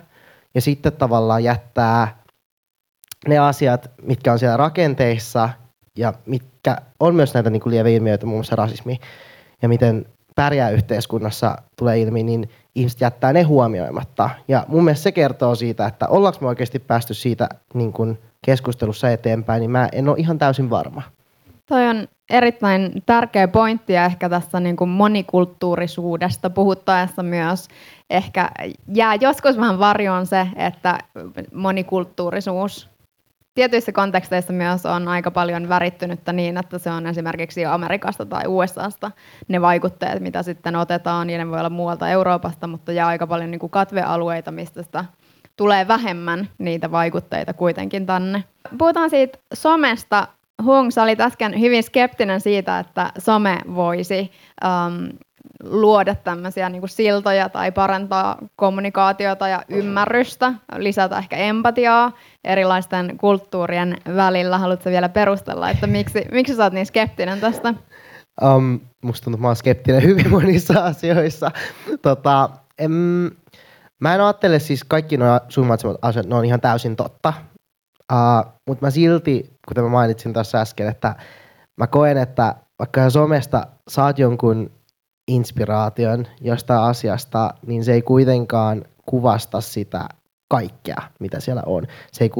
[0.54, 2.22] Ja sitten tavallaan jättää
[3.28, 5.48] ne asiat, mitkä on siellä rakenteissa
[5.98, 8.98] ja mitkä on myös näitä niin lieveilmiöitä, muun muassa rasismi
[9.62, 14.30] ja miten pärjää yhteiskunnassa tulee ilmi, niin ihmiset jättää ne huomioimatta.
[14.48, 19.10] Ja mun mielestä se kertoo siitä, että ollaanko me oikeasti päästy siitä niin kuin keskustelussa
[19.10, 21.02] eteenpäin, niin mä en ole ihan täysin varma.
[21.66, 27.68] Toi on erittäin tärkeä pointti ja ehkä tässä niin kuin monikulttuurisuudesta puhuttaessa myös
[28.10, 28.50] ehkä
[28.94, 30.98] jää joskus vähän varjoon se, että
[31.52, 32.88] monikulttuurisuus
[33.56, 39.10] tietyissä konteksteissa myös on aika paljon värittynyttä niin, että se on esimerkiksi Amerikasta tai USAsta
[39.48, 43.50] ne vaikutteet, mitä sitten otetaan, ja ne voi olla muualta Euroopasta, mutta jää aika paljon
[43.50, 45.04] niin kuin katvealueita, mistä sitä
[45.56, 48.44] tulee vähemmän niitä vaikutteita kuitenkin tänne.
[48.78, 50.28] Puhutaan siitä somesta.
[50.64, 54.32] Hung, sä olit äsken hyvin skeptinen siitä, että some voisi
[54.64, 55.08] um,
[55.62, 62.12] luoda tämmöisiä niin siltoja tai parantaa kommunikaatiota ja ymmärrystä, lisätä ehkä empatiaa
[62.44, 64.58] erilaisten kulttuurien välillä.
[64.58, 67.74] Haluatko vielä perustella, että miksi, miksi sä oot niin skeptinen tästä?
[68.42, 71.50] Um, musta tuntuu, että mä oon skeptinen hyvin monissa asioissa.
[72.02, 73.30] Tota, em,
[74.00, 75.68] mä en ajattele siis kaikki nuo sun
[76.02, 77.32] asiat, ne on ihan täysin totta.
[78.12, 81.14] Uh, Mutta mä silti, kuten mä mainitsin tuossa äsken, että
[81.76, 84.70] mä koen, että vaikka somesta saat jonkun
[85.28, 90.08] inspiraation jostain asiasta, niin se ei kuitenkaan kuvasta sitä
[90.48, 91.86] kaikkea, mitä siellä on.
[92.12, 92.30] Se ei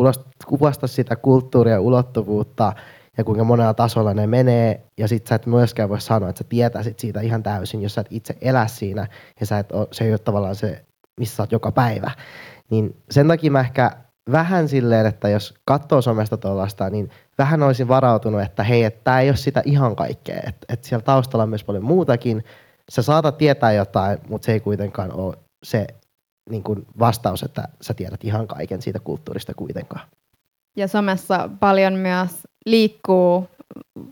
[0.46, 2.72] kuvasta sitä kulttuuria ulottuvuutta
[3.18, 4.86] ja kuinka monella tasolla ne menee.
[4.98, 8.00] Ja sit sä et myöskään voi sanoa, että sä tietäisit siitä ihan täysin, jos sä
[8.00, 9.06] et itse elä siinä
[9.40, 10.84] ja sä et ole, se ei ole tavallaan se,
[11.20, 12.10] missä sä oot joka päivä.
[12.70, 13.90] Niin sen takia mä ehkä
[14.32, 19.20] vähän silleen, että jos katsoo somesta tuollaista, niin vähän olisin varautunut, että hei, että tämä
[19.20, 20.36] ei ole sitä ihan kaikkea.
[20.36, 22.44] Että, että siellä taustalla on myös paljon muutakin,
[22.92, 25.86] sä saatat tietää jotain, mutta se ei kuitenkaan ole se
[26.50, 30.08] niin kuin vastaus, että sä tiedät ihan kaiken siitä kulttuurista kuitenkaan.
[30.76, 32.30] Ja somessa paljon myös
[32.66, 33.48] liikkuu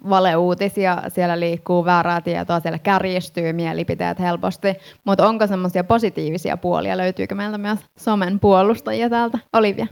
[0.08, 4.68] valeuutisia, siellä liikkuu väärää tietoa, siellä kärjistyy mielipiteet helposti,
[5.04, 9.38] mutta onko semmoisia positiivisia puolia, löytyykö meiltä myös somen puolustajia täältä?
[9.52, 9.86] Olivia.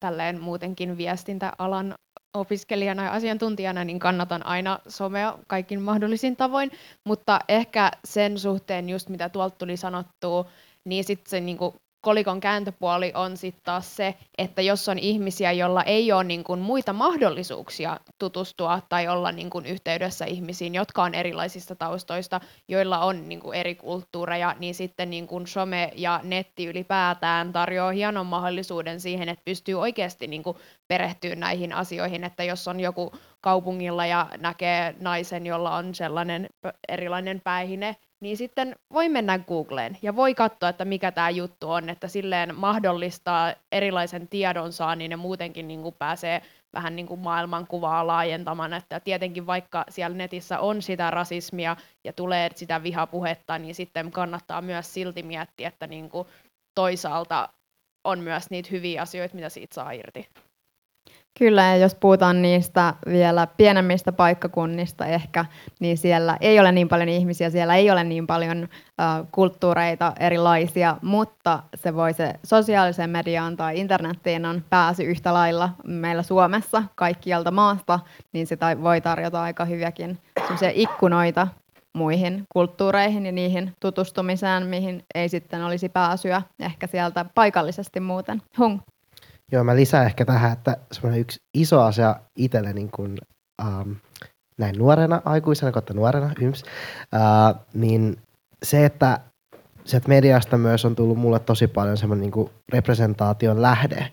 [0.00, 1.94] Tälleen muutenkin viestintäalan
[2.34, 6.70] opiskelijana ja asiantuntijana niin kannatan aina somea kaikin mahdollisin tavoin,
[7.04, 10.46] mutta ehkä sen suhteen just mitä tuolta tuli sanottua,
[10.84, 15.82] niin sitten se niinku kolikon kääntöpuoli on sitten taas se, että jos on ihmisiä, joilla
[15.82, 21.14] ei ole niin kuin muita mahdollisuuksia tutustua tai olla niin kuin yhteydessä ihmisiin, jotka on
[21.14, 26.66] erilaisista taustoista, joilla on niin kuin eri kulttuureja, niin sitten niin kuin some ja netti
[26.66, 30.56] ylipäätään tarjoaa hienon mahdollisuuden siihen, että pystyy oikeasti niin kuin
[30.88, 36.48] perehtyä näihin asioihin, että jos on joku kaupungilla ja näkee naisen, jolla on sellainen
[36.88, 41.88] erilainen päihine, niin sitten voi mennä Googleen ja voi katsoa, että mikä tämä juttu on,
[41.88, 48.06] että silleen mahdollistaa erilaisen tiedon saannin ja muutenkin niin kuin pääsee vähän niin kuin maailmankuvaa
[48.06, 54.10] laajentamaan, että tietenkin vaikka siellä netissä on sitä rasismia ja tulee sitä vihapuhetta, niin sitten
[54.10, 56.28] kannattaa myös silti miettiä, että niin kuin
[56.74, 57.48] toisaalta
[58.04, 60.28] on myös niitä hyviä asioita, mitä siitä saa irti.
[61.38, 65.44] Kyllä, ja jos puhutaan niistä vielä pienemmistä paikkakunnista ehkä,
[65.80, 70.96] niin siellä ei ole niin paljon ihmisiä, siellä ei ole niin paljon uh, kulttuureita erilaisia,
[71.02, 77.50] mutta se voi se sosiaaliseen mediaan tai internettiin on pääsy yhtä lailla meillä Suomessa kaikkialta
[77.50, 78.00] maasta,
[78.32, 80.18] niin se voi tarjota aika hyviäkin
[80.74, 81.48] ikkunoita
[81.92, 88.42] muihin kulttuureihin ja niihin tutustumiseen, mihin ei sitten olisi pääsyä ehkä sieltä paikallisesti muuten.
[88.58, 88.80] Hung.
[89.52, 93.18] Joo, mä lisään ehkä tähän, että semmoinen yksi iso asia itselle niin kuin,
[93.62, 93.96] um,
[94.58, 98.16] näin nuorena, aikuisena, kautta nuorena, yms, uh, niin
[98.62, 99.20] se, että
[99.84, 104.10] sieltä mediasta myös on tullut mulle tosi paljon semmoinen niin representaation lähde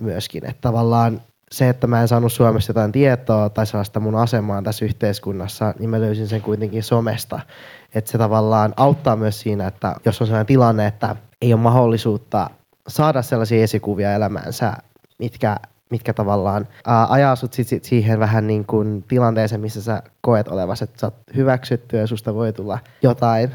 [0.00, 1.20] myöskin, että tavallaan
[1.52, 5.90] se, että mä en saanut Suomessa jotain tietoa tai sellaista mun asemaa tässä yhteiskunnassa, niin
[5.90, 7.40] mä löysin sen kuitenkin somesta.
[7.94, 12.50] Että se tavallaan auttaa myös siinä, että jos on sellainen tilanne, että ei ole mahdollisuutta
[12.88, 14.72] saada sellaisia esikuvia elämäänsä,
[15.18, 15.56] mitkä,
[15.90, 20.48] mitkä tavallaan ää, ajaa sut sit, sit siihen vähän niin kuin tilanteeseen, missä sä koet
[20.48, 23.50] olevasi, että sä oot hyväksytty ja susta voi tulla jotain,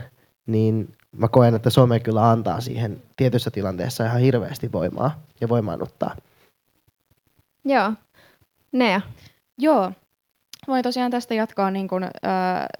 [0.45, 6.15] niin mä koen, että some kyllä antaa siihen tietyssä tilanteessa ihan hirveästi voimaa ja voimaannuttaa.
[7.65, 7.93] Joo.
[8.71, 9.01] Nea.
[9.57, 9.91] Joo,
[10.67, 12.09] voi tosiaan tästä jatkaa niin kun, äh,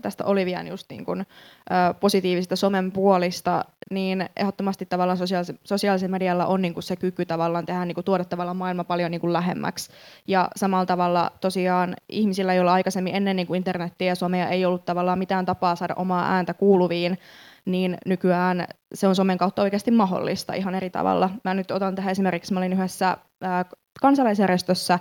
[0.02, 6.46] tästä Olivian just niin kun, äh, positiivisista somen puolista, niin ehdottomasti tavallaan sosiaalisen, sosiaalisen medialla
[6.46, 9.92] on niin se kyky tavallaan tehdä, niin tuoda tavallaan maailma paljon niin lähemmäksi.
[10.28, 15.20] Ja samalla tavalla tosiaan ihmisillä, joilla aikaisemmin ennen niin internettiä ja somea ei ollut tavallaan
[15.20, 17.18] mitään tapaa saada omaa ääntä kuuluviin,
[17.66, 21.30] niin nykyään se on somen kautta oikeasti mahdollista ihan eri tavalla.
[21.44, 23.66] Mä nyt otan tähän esimerkiksi, mä olin yhdessä äh,
[24.02, 25.00] kansalaisjärjestössä,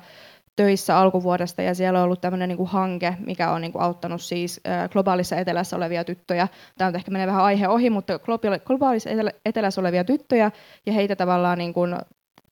[0.57, 4.61] töissä alkuvuodesta ja siellä on ollut tämmöinen niin hanke, mikä on niin kuin auttanut siis
[4.93, 6.49] globaalissa etelässä olevia tyttöjä.
[6.79, 8.19] Tämä on ehkä menee vähän aihe ohi, mutta
[8.67, 9.11] globaalissa
[9.45, 10.51] etelässä olevia tyttöjä
[10.87, 11.97] ja heitä tavallaan niin kuin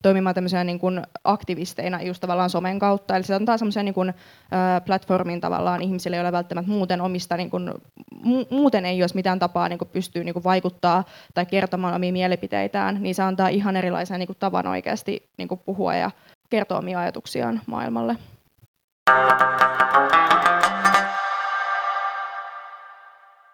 [0.03, 3.15] toimimaan tämmöisenä niin kuin aktivisteina just tavallaan somen kautta.
[3.15, 4.13] Eli se antaa semmoisen niin kuin,
[4.85, 7.69] platformin tavallaan ihmisille, joilla välttämättä muuten omista, niin kuin,
[8.15, 12.13] mu- muuten ei olisi mitään tapaa niin kuin pystyä niin kuin vaikuttaa tai kertomaan omia
[12.13, 16.11] mielipiteitään, niin se antaa ihan erilaisen niin kuin tavan oikeasti niin kuin puhua ja
[16.51, 18.15] kertoa omia ajatuksiaan maailmalle.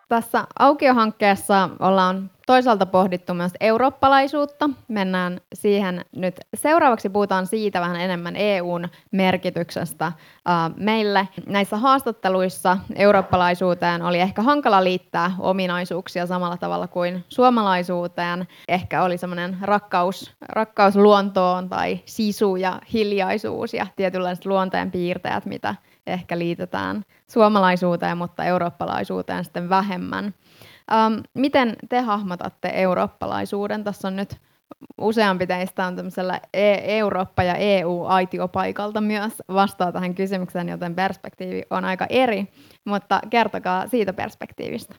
[0.08, 4.70] Tässä aukiohankkeessa ollaan toisaalta pohdittu myös eurooppalaisuutta.
[4.88, 6.36] Mennään siihen nyt.
[6.54, 10.12] Seuraavaksi puhutaan siitä vähän enemmän EUn merkityksestä
[10.78, 11.28] meille.
[11.46, 18.48] Näissä haastatteluissa eurooppalaisuuteen oli ehkä hankala liittää ominaisuuksia samalla tavalla kuin suomalaisuuteen.
[18.68, 25.76] Ehkä oli semmoinen rakkaus, rakkaus luontoon tai sisu ja hiljaisuus ja tietynlaiset luonteen piirteet, mitä
[26.08, 30.26] ehkä liitetään suomalaisuuteen, mutta eurooppalaisuuteen sitten vähemmän.
[30.26, 33.84] Um, miten te hahmotatte eurooppalaisuuden?
[33.84, 34.38] Tässä on nyt
[35.02, 41.86] useampi teistä on tämmöisellä e- Eurooppa- ja EU-aitiopaikalta myös vastaa tähän kysymykseen, joten perspektiivi on
[41.86, 42.48] aika eri,
[42.86, 44.96] mutta kertokaa siitä perspektiivistä.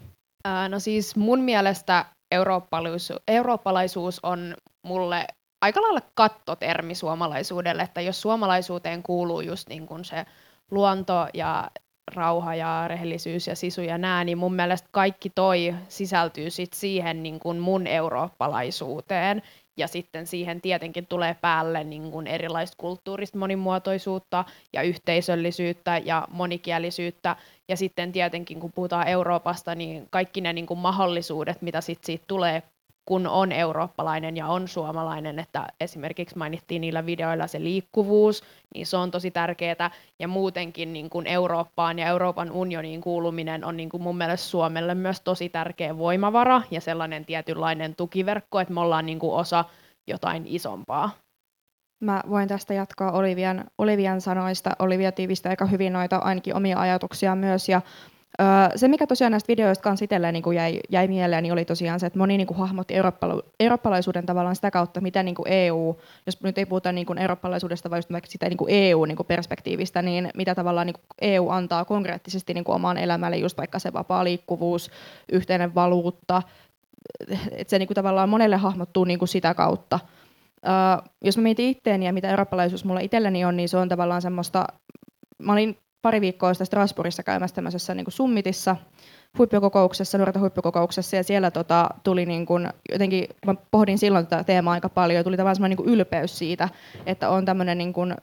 [0.69, 4.55] No siis mun mielestä eurooppalaisuus, eurooppalaisuus on
[4.87, 5.27] mulle
[5.63, 10.27] aika lailla kattotermi suomalaisuudelle, että jos suomalaisuuteen kuuluu just niin kuin se
[10.71, 11.71] luonto ja
[12.15, 17.23] rauha ja rehellisyys ja sisu ja nää, niin mun mielestä kaikki toi sisältyy sit siihen
[17.23, 19.43] niin kuin mun eurooppalaisuuteen.
[19.77, 27.37] Ja sitten siihen tietenkin tulee päälle niin kuin erilaista kulttuurista monimuotoisuutta ja yhteisöllisyyttä ja monikielisyyttä.
[27.69, 32.25] Ja sitten tietenkin kun puhutaan Euroopasta, niin kaikki ne niin kuin mahdollisuudet, mitä sit siitä
[32.27, 32.63] tulee
[33.09, 38.43] kun on eurooppalainen ja on suomalainen, että esimerkiksi mainittiin niillä videoilla se liikkuvuus,
[38.75, 43.77] niin se on tosi tärkeää, ja muutenkin niin kuin Eurooppaan ja Euroopan unioniin kuuluminen on
[43.77, 48.81] niin kuin mun mielestä Suomelle myös tosi tärkeä voimavara ja sellainen tietynlainen tukiverkko, että me
[48.81, 49.65] ollaan niin kuin osa
[50.07, 51.11] jotain isompaa.
[52.01, 54.71] Mä voin tästä jatkaa Olivian, Olivian sanoista.
[54.79, 57.69] Olivia tiivistää aika hyvin noita ainakin omia ajatuksia myös.
[57.69, 57.83] Ja
[58.77, 62.07] se, mikä tosiaan näistä videoista kanssa itselleen niin jäi, jäi mieleen, niin oli tosiaan se,
[62.07, 65.97] että moni niin kuin hahmotti eurooppala- eurooppalaisuuden tavallaan sitä kautta, miten niin kuin EU,
[66.27, 70.25] jos nyt ei puhuta niin kuin eurooppalaisuudesta, vaan just vaikka sitä niin kuin EU-perspektiivistä, niin,
[70.25, 73.93] niin mitä tavallaan niin kuin EU antaa konkreettisesti niin kuin omaan elämälle, just vaikka se
[73.93, 74.91] vapaa liikkuvuus,
[75.33, 76.43] yhteinen valuutta,
[77.53, 80.01] että se niin kuin tavallaan monelle hahmottuu niin kuin sitä kautta.
[80.67, 80.73] Öö,
[81.25, 84.67] jos mä mietin itteeni ja mitä eurooppalaisuus mulla itselleni on, niin se on tavallaan semmoista,
[85.39, 88.77] mä olin pari viikkoa sitten Strasbourgissa käymässä tämmöisessä niin summitissa,
[89.39, 94.73] huippukokouksessa, nuorten huippukokouksessa, ja siellä tota, tuli niin kuin, jotenkin, mä pohdin silloin tätä teemaa
[94.75, 96.69] aika paljon, ja tuli tavallaan semmoinen niin ylpeys siitä,
[97.07, 98.15] että on tämmöinen niin kuin,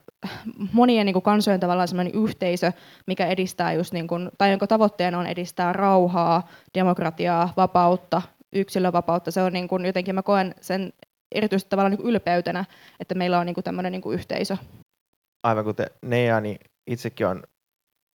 [0.72, 2.72] monien niin kuin kansojen tavallaan semmoinen yhteisö,
[3.06, 9.30] mikä edistää just niin kuin, tai jonka tavoitteena on edistää rauhaa, demokratiaa, vapautta, yksilövapautta.
[9.30, 10.92] Se on niin kuin, jotenkin, mä koen sen
[11.32, 12.64] erityisesti tavallaan niin kuin ylpeytenä,
[13.00, 14.56] että meillä on niin kuin tämmöinen niin kuin yhteisö.
[15.42, 17.42] Aivan kuten Nea, niin itsekin on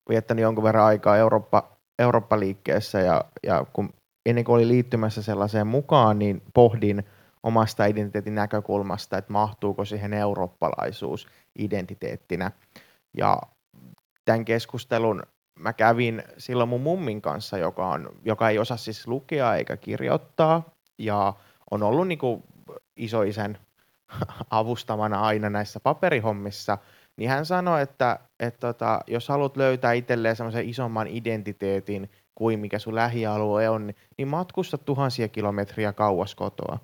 [0.09, 3.93] viettänyt jonkun verran aikaa Eurooppa, Eurooppa-liikkeessä ja, ja kun
[4.25, 7.03] ennen kuin oli liittymässä sellaiseen mukaan, niin pohdin
[7.43, 11.27] omasta identiteetin näkökulmasta, että mahtuuko siihen eurooppalaisuus
[11.59, 12.51] identiteettinä.
[13.17, 13.41] Ja
[14.25, 15.23] tämän keskustelun
[15.59, 20.63] mä kävin silloin mun mummin kanssa, joka, on, joka ei osaa siis lukea eikä kirjoittaa
[20.97, 21.33] ja
[21.71, 22.43] on ollut niin kuin
[22.95, 23.57] isoisän
[24.49, 26.77] avustamana aina näissä paperihommissa–
[27.17, 32.79] niin hän sanoi, että, että tota, jos haluat löytää itselleen semmoisen isomman identiteetin kuin mikä
[32.79, 36.79] sun lähialue on, niin matkusta tuhansia kilometriä kauas kotoa.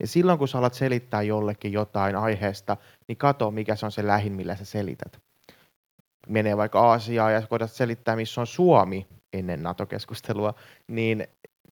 [0.00, 2.76] Ja silloin kun sä alat selittää jollekin jotain aiheesta,
[3.08, 5.20] niin kato mikä se on se lähin, millä sä selität.
[6.28, 10.54] Menee vaikka Aasiaan ja koetat selittää, missä on Suomi ennen NATO-keskustelua,
[10.88, 11.26] niin,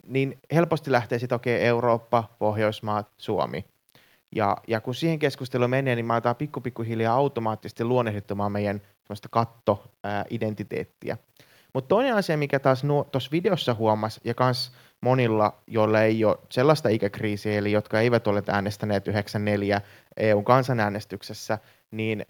[0.06, 3.64] niin helposti lähtee sitten, okei, okay, Eurooppa, Pohjoismaat, Suomi–
[4.34, 8.80] ja, ja kun siihen keskusteluun menee, niin me aletaan pikku, pikku hiljaa automaattisesti luonnehdittamaan meidän
[9.30, 11.16] katto-identiteettiä.
[11.74, 16.88] Mutta toinen asia, mikä taas tuossa videossa huomasi, ja kans monilla, joilla ei ole sellaista
[16.88, 19.80] ikäkriisiä, eli jotka eivät ole äänestäneet 94
[20.16, 21.58] EU-kansanäänestyksessä,
[21.90, 22.26] niin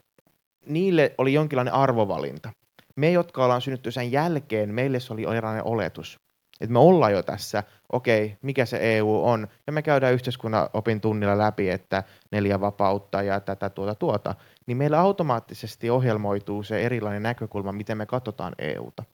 [0.67, 2.53] niille oli jonkinlainen arvovalinta.
[2.97, 6.21] Me, jotka ollaan synnytty sen jälkeen, meille se oli eräänlainen oletus
[6.61, 11.01] että me ollaan jo tässä, okei, mikä se EU on, ja me käydään yhteiskunnan opin
[11.01, 14.35] tunnilla läpi, että neljä vapautta ja tätä tuota tuota,
[14.67, 19.05] niin meillä automaattisesti ohjelmoituu se erilainen näkökulma, miten me katsotaan EUta.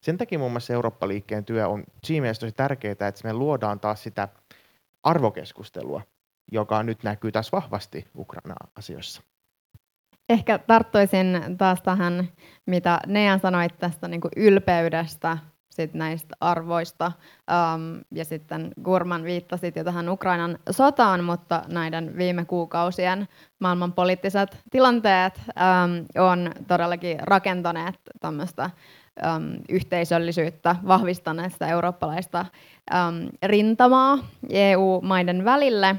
[0.00, 4.02] Sen takia muun muassa Eurooppa-liikkeen työ on siinä mielessä tosi tärkeää, että me luodaan taas
[4.02, 4.28] sitä
[5.02, 6.02] arvokeskustelua,
[6.52, 9.22] joka nyt näkyy taas vahvasti Ukraina-asioissa.
[10.28, 12.28] Ehkä tarttuisin taas tähän,
[12.66, 15.38] mitä Nean sanoi tästä niin kuin ylpeydestä
[15.76, 17.12] sit näistä arvoista.
[17.74, 25.40] Um, ja sitten Gurman viittasi jo tähän Ukrainan sotaan, mutta näiden viime kuukausien maailmanpoliittiset tilanteet
[25.46, 28.70] um, on todellakin rakentaneet tämmöistä
[29.26, 32.46] um, yhteisöllisyyttä, vahvistaneet sitä eurooppalaista
[32.90, 34.18] um, rintamaa
[34.50, 35.96] EU-maiden välille.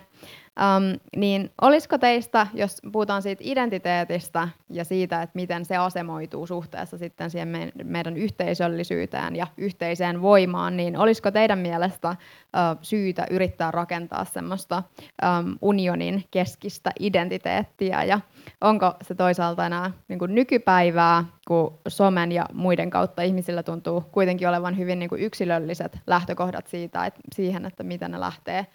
[0.57, 6.97] Um, niin olisiko teistä, jos puhutaan siitä identiteetistä ja siitä, että miten se asemoituu suhteessa
[6.97, 13.71] sitten siihen me, meidän yhteisöllisyyteen ja yhteiseen voimaan, niin olisiko teidän mielestä uh, syytä yrittää
[13.71, 14.83] rakentaa semmoista
[15.23, 18.03] um, unionin keskistä identiteettiä?
[18.03, 18.19] Ja
[18.61, 24.49] onko se toisaalta enää niin kuin nykypäivää, kun somen ja muiden kautta ihmisillä tuntuu kuitenkin
[24.49, 28.65] olevan hyvin niin kuin yksilölliset lähtökohdat siitä, että siihen, että miten ne lähtee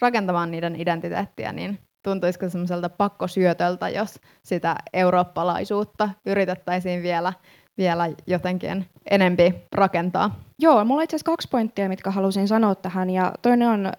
[0.00, 7.32] rakentamaan niiden identiteettiä, niin tuntuisiko semmoiselta pakkosyötöltä, jos sitä eurooppalaisuutta yritettäisiin vielä,
[7.78, 10.40] vielä jotenkin enempi rakentaa?
[10.58, 13.10] Joo, mulla on itse asiassa kaksi pointtia, mitkä halusin sanoa tähän.
[13.10, 13.92] Ja toinen on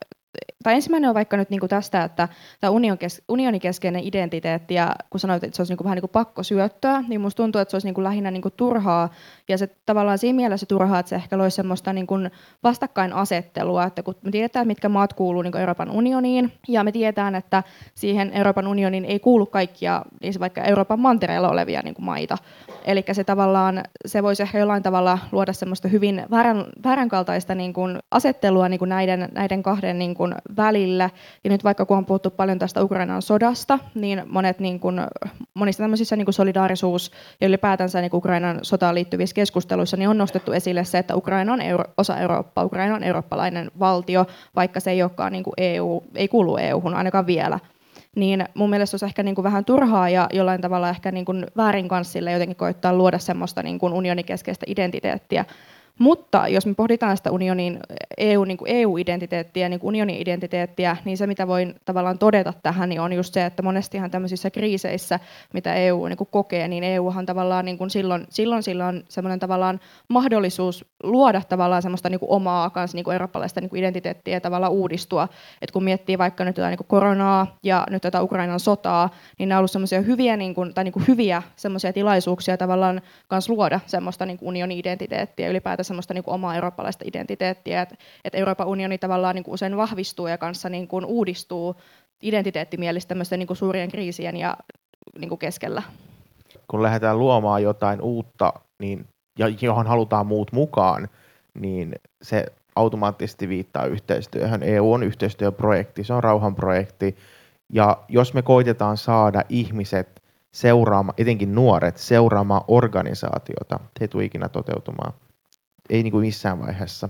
[0.64, 2.28] tai ensimmäinen on vaikka nyt niin kuin tästä, että
[2.60, 6.10] tämä union kes, unionikeskeinen identiteetti, ja kun sanoit, että se olisi niin kuin vähän niin
[6.10, 9.10] pakko syöttöä, niin musta tuntuu, että se olisi niin kuin lähinnä niin kuin turhaa,
[9.50, 12.32] ja se tavallaan siinä mielessä turhaa, että se ehkä loisi semmoista niin kuin
[12.64, 17.36] vastakkainasettelua, että kun me tiedetään, mitkä maat kuuluu niin kuin Euroopan unioniin, ja me tiedetään,
[17.36, 17.64] että
[17.96, 22.38] siihen Euroopan unioniin ei kuulu kaikkia, se vaikka Euroopan mantereella olevia niin kuin maita,
[22.86, 28.00] eli se tavallaan, se voisi ehkä jollain tavalla luoda semmoista hyvin väärän, vääränkaltaista niin kuin
[28.12, 31.10] asettelua niin kuin näiden, näiden kahden niin kuin välillä.
[31.44, 35.02] Ja nyt vaikka kun on puhuttu paljon tästä Ukrainan sodasta, niin monet niin kuin,
[35.54, 40.18] monissa tämmöisissä niin kuin solidaarisuus- ja ylipäätänsä niin kuin Ukrainan sotaan liittyvissä keskusteluissa niin on
[40.18, 44.92] nostettu esille se, että Ukraina on euro, osa Eurooppaa, Ukraina on eurooppalainen valtio, vaikka se
[44.92, 47.60] ei olekaan niin kuin EU, ei kuulu EU-hun ainakaan vielä
[48.16, 51.46] niin mun mielestä olisi ehkä niin kuin vähän turhaa ja jollain tavalla ehkä niin kuin
[51.58, 55.46] väärin kanssille jotenkin koittaa luoda semmoista niin kuin unionikeskeistä identiteettiä.
[56.00, 57.80] Mutta jos me pohditaan sitä unionin
[58.18, 62.90] EU, niin kuin EU-identiteettiä, niin kuin unionin identiteettiä, niin se mitä voin tavallaan todeta tähän,
[62.90, 65.20] niin on just se, että monestihan tämmöisissä kriiseissä,
[65.54, 69.40] mitä EU niin kuin kokee, niin EUhan tavallaan niin kuin silloin, silloin sillä on semmoinen
[69.40, 74.34] tavallaan mahdollisuus luoda tavallaan semmoista niin kuin omaa kanssa niin kuin eurooppalaista niin kuin identiteettiä
[74.34, 75.28] ja tavallaan uudistua.
[75.62, 79.10] Et kun miettii vaikka nyt jotain niin kuin koronaa ja nyt tätä Ukrainan sotaa,
[79.40, 83.02] niin nämä on ollut semmoisia hyviä, niin kuin, tai niin kuin hyviä semmoisia tilaisuuksia tavallaan
[83.28, 87.96] kanssa luoda semmoista niin kuin unionin identiteettiä, ylipäätään semmoista niin kuin omaa eurooppalaista identiteettiä, että
[88.24, 91.76] et Euroopan unioni tavallaan niin kuin usein vahvistuu ja kanssa niin kuin uudistuu
[92.24, 94.58] identiteettimielistä tämmöisten niin kuin suurien kriisien ja
[95.20, 95.84] niin kuin keskellä.
[96.68, 99.08] kun lähdetään luomaan jotain uutta, niin,
[99.40, 101.10] ja johon halutaan muut mukaan,
[101.54, 104.64] niin se automaattisesti viittaa yhteistyöhön.
[104.64, 107.16] EU on yhteistyöprojekti, se on rauhanprojekti,
[107.74, 114.50] ja jos me koitetaan saada ihmiset seuraamaan, etenkin nuoret, seuraamaan organisaatiota, se ei tule ikinä
[114.50, 115.14] toteutumaan.
[115.90, 117.10] Ei niin kuin missään vaiheessa.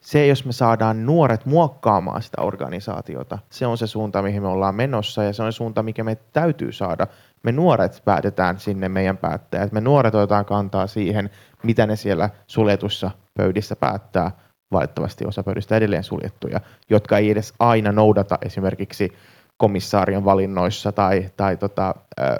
[0.00, 4.74] Se, jos me saadaan nuoret muokkaamaan sitä organisaatiota, se on se suunta, mihin me ollaan
[4.74, 7.06] menossa, ja se on se suunta, mikä me täytyy saada.
[7.42, 9.72] Me nuoret päätetään sinne meidän päättäjät.
[9.72, 11.30] Me nuoret otetaan kantaa siihen,
[11.62, 14.30] mitä ne siellä suljetussa pöydissä päättää.
[14.72, 16.60] Valitettavasti osa pöydistä edelleen suljettuja,
[16.90, 19.12] jotka ei edes aina noudata esimerkiksi
[19.56, 22.36] komissaarion valinnoissa tai, tai tota, äh,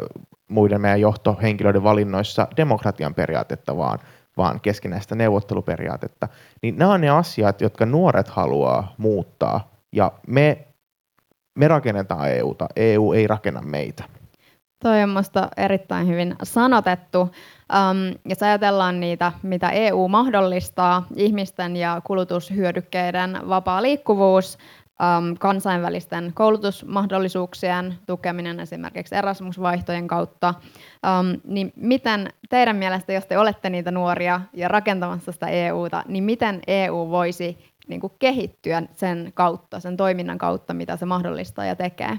[0.49, 3.99] muiden meidän johtohenkilöiden valinnoissa demokratian periaatetta, vaan,
[4.37, 6.29] vaan keskinäistä neuvotteluperiaatetta.
[6.63, 10.67] Niin nämä on ne asiat, jotka nuoret haluaa muuttaa, ja me,
[11.59, 12.69] me rakennetaan EUta.
[12.77, 14.05] EU ei rakenna meitä.
[14.83, 17.21] Toi on musta erittäin hyvin sanotettu.
[17.21, 24.59] Um, jos ajatellaan niitä, mitä EU mahdollistaa, ihmisten ja kulutushyödykkeiden vapaa liikkuvuus,
[25.01, 30.55] um, kansainvälisten koulutusmahdollisuuksien tukeminen esimerkiksi Erasmus-vaihtojen kautta,
[31.07, 36.25] um, niin miten teidän mielestä, jos te olette niitä nuoria ja rakentamassa sitä EUta, niin
[36.25, 41.77] miten EU voisi niin kuin kehittyä sen kautta, sen toiminnan kautta, mitä se mahdollistaa ja
[41.77, 42.19] tekee?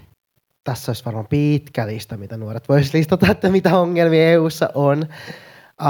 [0.66, 5.06] tässä olisi varmaan pitkä lista, mitä nuoret voisivat listata, että mitä ongelmia EU:ssa on.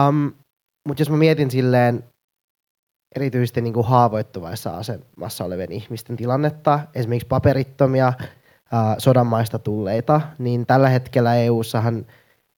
[0.07, 0.33] Um,
[0.87, 2.03] Mutta jos mä mietin silleen
[3.15, 8.13] erityisesti niin kuin haavoittuvaissa asemassa olevien ihmisten tilannetta, esimerkiksi paperittomia,
[8.97, 12.05] sodanmaista tulleita, niin tällä hetkellä EU:ssahan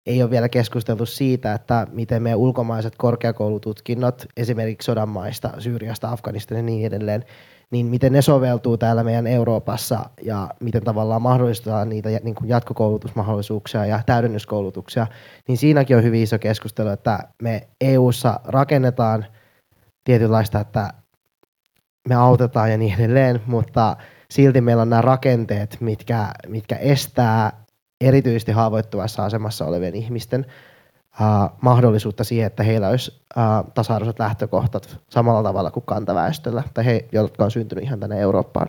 [0.05, 6.63] ei ole vielä keskusteltu siitä, että miten meidän ulkomaiset korkeakoulututkinnot, esimerkiksi sodanmaista, Syyriasta, Afganistanista ja
[6.63, 7.25] niin edelleen,
[7.71, 13.85] niin miten ne soveltuu täällä meidän Euroopassa ja miten tavallaan mahdollistetaan niitä niin kuin jatkokoulutusmahdollisuuksia
[13.85, 15.07] ja täydennyskoulutuksia,
[15.47, 19.25] niin siinäkin on hyvin iso keskustelu, että me EU:ssa rakennetaan
[20.07, 20.93] tietynlaista, että
[22.09, 23.97] me autetaan ja niin edelleen, mutta
[24.31, 27.65] silti meillä on nämä rakenteet, mitkä, mitkä estää
[28.01, 30.45] erityisesti haavoittuvassa asemassa olevien ihmisten
[31.21, 37.05] uh, mahdollisuutta siihen, että heillä olisi uh, tasa-arvoiset lähtökohtat samalla tavalla kuin kantaväestöllä, tai he,
[37.11, 38.67] jotka on syntynyt ihan tänne Eurooppaan.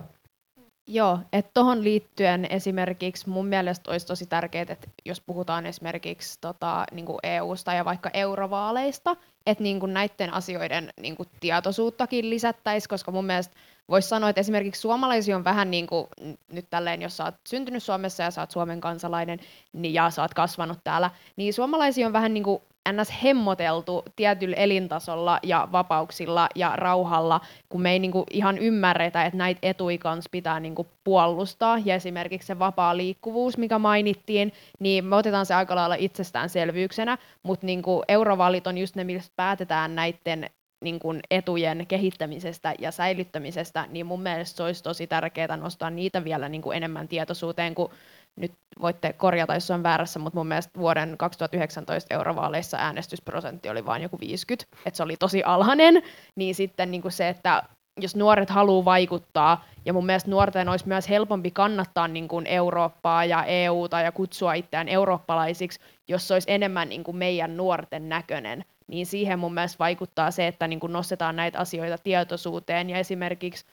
[0.91, 6.85] Joo, että tuohon liittyen esimerkiksi mun mielestä olisi tosi tärkeää, että jos puhutaan esimerkiksi tota,
[6.93, 9.17] niin EUsta ja vaikka eurovaaleista,
[9.49, 13.57] että niin kuin näiden asioiden niin kuin tietoisuuttakin lisättäisiin, koska mun mielestä
[13.89, 16.07] voisi sanoa, että esimerkiksi suomalaisia on vähän niin kuin,
[16.53, 19.41] nyt tälleen, jos sä oot syntynyt Suomessa ja sä oot Suomen kansalainen
[19.73, 23.23] niin, ja sä oot kasvanut täällä, niin suomalaisia on vähän niin kuin ns.
[23.23, 29.75] hemmoteltu tietyllä elintasolla ja vapauksilla ja rauhalla, kun me ei niinku ihan ymmärretä, että näitä
[30.01, 31.79] kanssa pitää niinku puolustaa.
[31.85, 37.67] Ja esimerkiksi se vapaa liikkuvuus, mikä mainittiin, niin me otetaan se aika lailla itsestäänselvyyksenä, mutta
[37.67, 39.05] niinku eurovaalit on just ne,
[39.39, 40.51] päätetään näiden
[40.85, 46.25] niin kuin etujen kehittämisestä ja säilyttämisestä, niin mun mielestä se olisi tosi tärkeää nostaa niitä
[46.25, 47.91] vielä niin kuin enemmän tietoisuuteen, kun
[48.37, 54.03] nyt voitte korjata, jos on väärässä, mutta mun mielestä vuoden 2019 eurovaaleissa äänestysprosentti oli vain
[54.03, 56.03] joku 50, että se oli tosi alhainen,
[56.37, 57.63] niin sitten niin kuin se, että
[58.01, 63.25] jos nuoret haluaa vaikuttaa, ja mun mielestä nuorten olisi myös helpompi kannattaa niin kuin Eurooppaa
[63.25, 68.65] ja EUta ja kutsua itseään eurooppalaisiksi, jos se olisi enemmän niin kuin meidän nuorten näköinen,
[68.89, 73.65] niin siihen mun mielestä vaikuttaa se, että niin kuin nostetaan näitä asioita tietoisuuteen ja esimerkiksi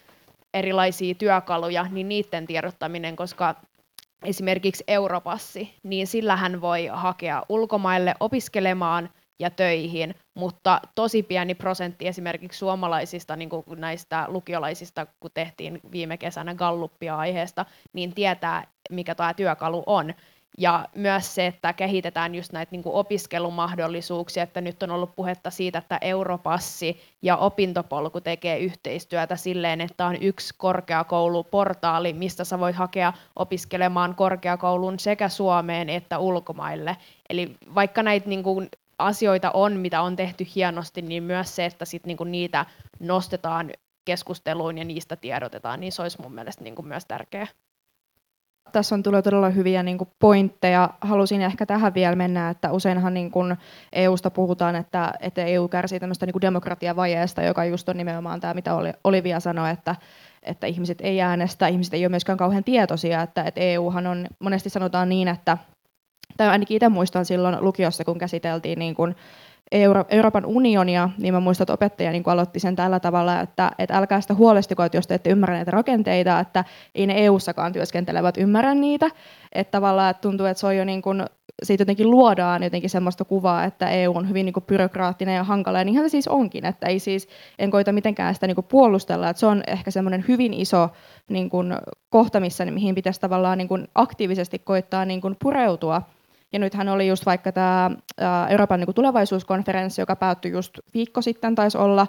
[0.53, 3.55] erilaisia työkaluja, niin niiden tiedottaminen, koska
[4.23, 12.07] esimerkiksi Europassi, niin sillä hän voi hakea ulkomaille opiskelemaan ja töihin, mutta tosi pieni prosentti
[12.07, 19.15] esimerkiksi suomalaisista niin kuin näistä lukiolaisista, kun tehtiin viime kesänä galluppia aiheesta, niin tietää, mikä
[19.15, 20.13] tämä työkalu on.
[20.57, 25.49] Ja myös se, että kehitetään just näitä niin kuin opiskelumahdollisuuksia, että nyt on ollut puhetta
[25.49, 32.75] siitä, että Europassi ja opintopolku tekee yhteistyötä silleen, että on yksi korkeakouluportaali, mistä sä voit
[32.75, 36.97] hakea opiskelemaan korkeakoulun sekä Suomeen että ulkomaille.
[37.29, 41.85] Eli vaikka näitä niin kuin asioita on, mitä on tehty hienosti, niin myös se, että
[41.85, 42.65] sit niinku niitä
[42.99, 43.71] nostetaan
[44.05, 47.47] keskusteluun ja niistä tiedotetaan, niin se olisi mun mielestä niinku myös tärkeää.
[48.75, 50.89] Tässä on tulee todella hyviä niin kuin pointteja.
[51.01, 53.57] Halusin ehkä tähän vielä mennä, että useinhan niin kuin
[53.93, 58.71] EUsta puhutaan, että, että EU kärsii tämmöistä niin demokratiavajeesta, joka just on nimenomaan tämä, mitä
[59.03, 59.95] Olivia sanoi, että,
[60.43, 64.69] että ihmiset ei äänestä, ihmiset ei ole myöskään kauhean tietoisia, että, että EUhan on, monesti
[64.69, 65.57] sanotaan niin, että
[66.37, 69.15] tai ainakin itse muistan silloin lukiossa, kun käsiteltiin niin kuin
[69.71, 73.97] Euro- Euroopan unionia, niin mä muistan, että opettaja niin aloitti sen tällä tavalla, että, että
[73.97, 76.63] älkää sitä huolestiko, että jos te ette ymmärrä näitä rakenteita, että
[76.95, 79.09] ei ne EU-sakaan työskentelevät ymmärrä niitä.
[79.51, 81.25] Että tavallaan että tuntuu, että se on jo niin kuin,
[81.63, 85.77] siitä jotenkin luodaan jotenkin semmoista kuvaa, että EU on hyvin niin kuin byrokraattinen ja hankala,
[85.77, 87.27] ja niinhän se siis onkin, että ei siis,
[87.59, 90.89] en koita mitenkään sitä niin kuin puolustella, että se on ehkä semmoinen hyvin iso
[91.29, 91.73] niin kuin
[92.09, 96.01] kohta, missä, mihin pitäisi tavallaan niin kuin aktiivisesti koittaa niin kuin pureutua,
[96.55, 97.91] ja nythän oli just vaikka tämä
[98.49, 102.07] Euroopan niin kuin tulevaisuuskonferenssi, joka päättyi just viikko sitten taisi olla,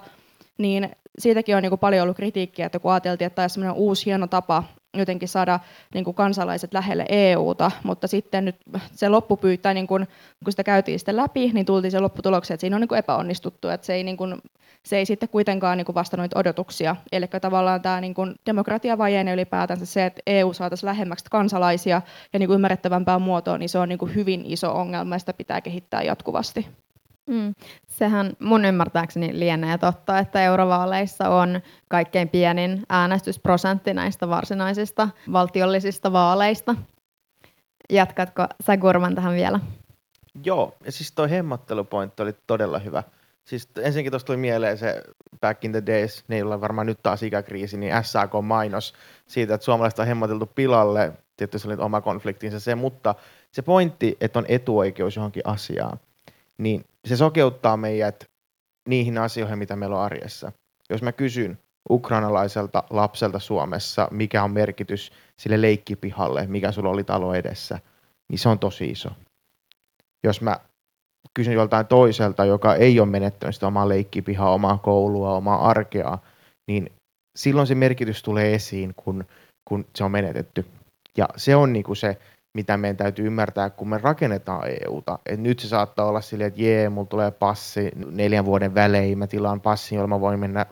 [0.57, 0.89] niin
[1.19, 4.27] siitäkin on niin kuin paljon ollut kritiikkiä, että kun ajateltiin, että tämä on uusi hieno
[4.27, 4.63] tapa
[4.99, 5.59] jotenkin saada
[5.93, 8.55] niin kuin kansalaiset lähelle EUta, mutta sitten nyt
[8.91, 10.07] se loppupyyttä, niin kun,
[10.49, 13.87] sitä käytiin sitten läpi, niin tultiin se lopputulokseen, että siinä on niin kuin epäonnistuttu, että
[13.87, 14.41] se ei, niin kuin,
[14.83, 16.95] se ei sitten kuitenkaan niin kuin vastannut odotuksia.
[17.11, 22.01] Eli tavallaan tämä niin kuin demokratiavajeinen ylipäätänsä se, että EU saataisiin lähemmäksi kansalaisia
[22.33, 25.33] ja niin kuin ymmärrettävämpään muotoon, niin se on niin kuin hyvin iso ongelma ja sitä
[25.33, 26.67] pitää kehittää jatkuvasti.
[27.27, 27.55] Mm.
[27.87, 36.75] Sehän mun ymmärtääkseni lienee totta, että eurovaaleissa on kaikkein pienin äänestysprosentti näistä varsinaisista valtiollisista vaaleista.
[37.89, 39.59] Jatkatko sä Gurman tähän vielä?
[40.43, 43.03] Joo, ja siis toi hemmottelupointti oli todella hyvä.
[43.45, 45.03] Siis ensinnäkin tuosta tuli mieleen se
[45.41, 48.93] back in the days, ei ole varmaan nyt taas ikäkriisi, niin SAK-mainos
[49.27, 53.15] siitä, että suomalaiset on hemmoteltu pilalle, tietysti se oli oma konfliktinsa se, mutta
[53.51, 55.99] se pointti, että on etuoikeus johonkin asiaan,
[56.57, 58.23] niin se sokeuttaa meidät
[58.89, 60.51] niihin asioihin, mitä meillä on arjessa.
[60.89, 67.33] Jos mä kysyn ukrainalaiselta lapselta Suomessa, mikä on merkitys sille leikkipihalle, mikä sulla oli talo
[67.33, 67.79] edessä,
[68.29, 69.09] niin se on tosi iso.
[70.23, 70.59] Jos mä
[71.33, 76.17] kysyn joltain toiselta, joka ei ole menettänyt sitä omaa leikkipihaa, omaa koulua, omaa arkea,
[76.67, 76.91] niin
[77.37, 79.25] silloin se merkitys tulee esiin, kun,
[79.69, 80.65] kun se on menetetty.
[81.17, 82.17] Ja se on niin kuin se
[82.57, 85.19] mitä meidän täytyy ymmärtää, kun me rakennetaan EUta.
[85.25, 89.27] Et nyt se saattaa olla silleen, että jee, mulla tulee passi neljän vuoden välein, mä
[89.27, 90.65] tilaan passin, jolla mä voin mennä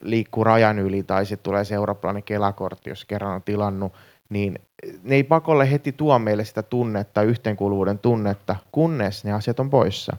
[0.00, 3.92] liikkuu rajan yli, tai sitten tulee se eurooppalainen kelakortti, jos kerran on tilannut,
[4.28, 4.58] niin
[5.02, 10.16] ne ei pakolle heti tuo meille sitä tunnetta, yhteenkuuluvuuden tunnetta, kunnes ne asiat on poissa.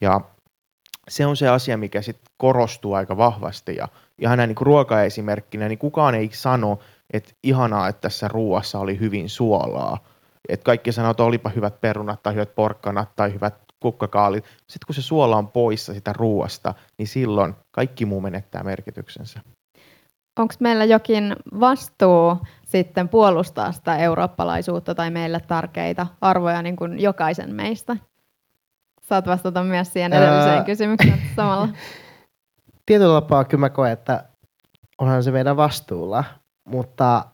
[0.00, 0.20] Ja
[1.08, 3.76] se on se asia, mikä sitten korostuu aika vahvasti.
[3.76, 3.88] Ja
[4.18, 6.78] ihan näin niin ruokaesimerkkinä, niin kukaan ei sano,
[7.10, 9.98] että ihanaa, että tässä ruuassa oli hyvin suolaa,
[10.48, 14.44] että kaikki sanoo, että olipa hyvät perunat tai hyvät porkkanat tai hyvät kukkakaalit.
[14.44, 19.40] Sitten kun se suola on poissa sitä ruoasta, niin silloin kaikki muu menettää merkityksensä.
[20.38, 22.36] Onko meillä jokin vastuu
[22.66, 27.96] sitten puolustaa sitä eurooppalaisuutta tai meille tärkeitä arvoja niin kuin jokaisen meistä?
[29.02, 30.64] Saat vastata myös siihen edelliseen Ää...
[30.64, 31.68] kysymykseen samalla.
[32.86, 34.24] Tietyllä tapaa kyllä mä koen, että
[34.98, 36.24] onhan se meidän vastuulla,
[36.64, 37.24] mutta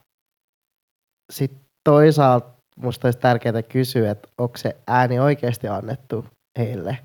[1.33, 6.25] sitten toisaalta musta olisi tärkeää kysyä, että onko se ääni oikeasti annettu
[6.59, 6.99] heille,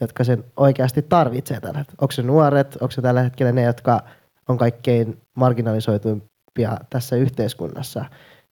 [0.00, 1.84] jotka sen oikeasti tarvitsee tällä.
[2.00, 4.00] Onko se nuoret, onko se tällä hetkellä ne, jotka
[4.48, 8.04] on kaikkein marginalisoituimpia tässä yhteiskunnassa,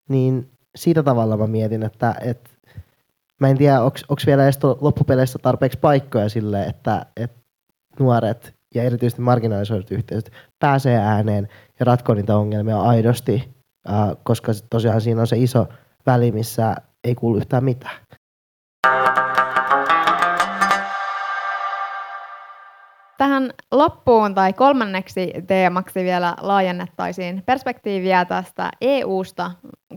[0.09, 2.51] niin siitä tavalla mä mietin, että, että
[3.41, 7.39] mä en tiedä, onko vielä edes loppupeleissä tarpeeksi paikkoja sille, että, että
[7.99, 11.49] nuoret ja erityisesti marginalisoidut yhteisöt pääsee ääneen
[11.81, 13.55] ja ratkoo niitä ongelmia aidosti,
[14.23, 15.69] koska tosiaan siinä on se iso
[16.09, 17.97] väli, missä ei kuulu yhtään mitään.
[23.19, 29.51] Tähän loppuun tai kolmanneksi teemaksi vielä laajennettaisiin perspektiiviä tästä EU-sta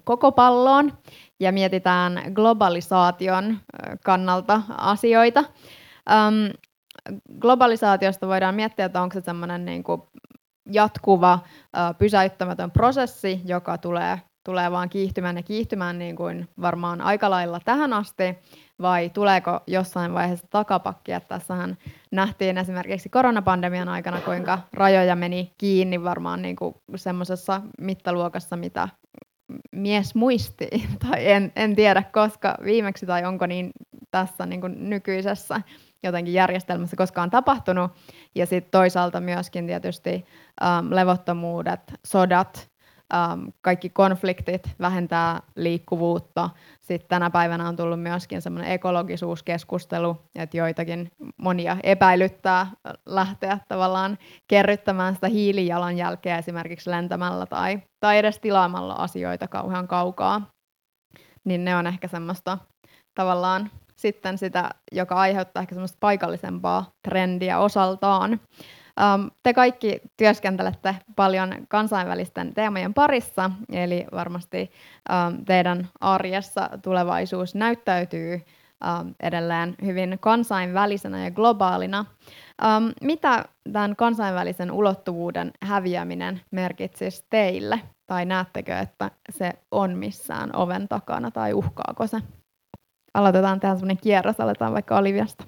[0.04, 0.94] koko palloon
[1.40, 3.58] ja mietitään globalisaation
[4.06, 5.44] kannalta asioita.
[6.12, 6.54] Öm,
[7.40, 9.84] globalisaatiosta voidaan miettiä, että onko se semmoinen niin
[10.72, 11.40] jatkuva,
[11.98, 17.94] pysäyttämätön prosessi, joka tulee tulee vaan kiihtymään ja kiihtymään niin kuin varmaan aika lailla tähän
[17.94, 18.24] asti,
[18.82, 21.20] vai tuleeko jossain vaiheessa takapakkia?
[21.20, 21.78] Tässähän
[22.12, 28.90] nähtiin esimerkiksi koronapandemian aikana, kuinka rajoja meni kiinni varmaan niin kuin semmoisessa mittaluokassa, mitä
[29.72, 30.68] mies muisti,
[31.10, 33.72] tai en, en tiedä koska viimeksi, tai onko niin
[34.12, 35.62] tässä niin kuin nykyisessä
[36.04, 37.92] jotenkin järjestelmässä koskaan tapahtunut.
[38.36, 40.26] Ja sitten toisaalta myöskin tietysti
[40.64, 42.71] ähm, levottomuudet, sodat,
[43.14, 46.50] ähm, kaikki konfliktit vähentää liikkuvuutta.
[46.80, 52.68] Sitten tänä päivänä on tullut myöskin semmoinen ekologisuuskeskustelu, että joitakin monia epäilyttää
[53.06, 60.50] lähteä tavallaan kerryttämään sitä hiilijalanjälkeä esimerkiksi lentämällä tai, tai edes tilaamalla asioita kauhean kaukaa.
[61.44, 62.58] Niin ne on ehkä semmoista
[63.16, 68.40] tavallaan sitten sitä, joka aiheuttaa ehkä semmoista paikallisempaa trendiä osaltaan.
[69.00, 74.72] Um, te kaikki työskentelette paljon kansainvälisten teemojen parissa, eli varmasti
[75.10, 82.06] um, teidän arjessa tulevaisuus näyttäytyy um, edelleen hyvin kansainvälisenä ja globaalina.
[82.66, 87.80] Um, mitä tämän kansainvälisen ulottuvuuden häviäminen merkitsisi teille?
[88.08, 92.18] Tai näettekö, että se on missään oven takana tai uhkaako se?
[93.14, 95.44] Aloitetaan tähän semmoinen kierros, aletaan vaikka Oliviasta.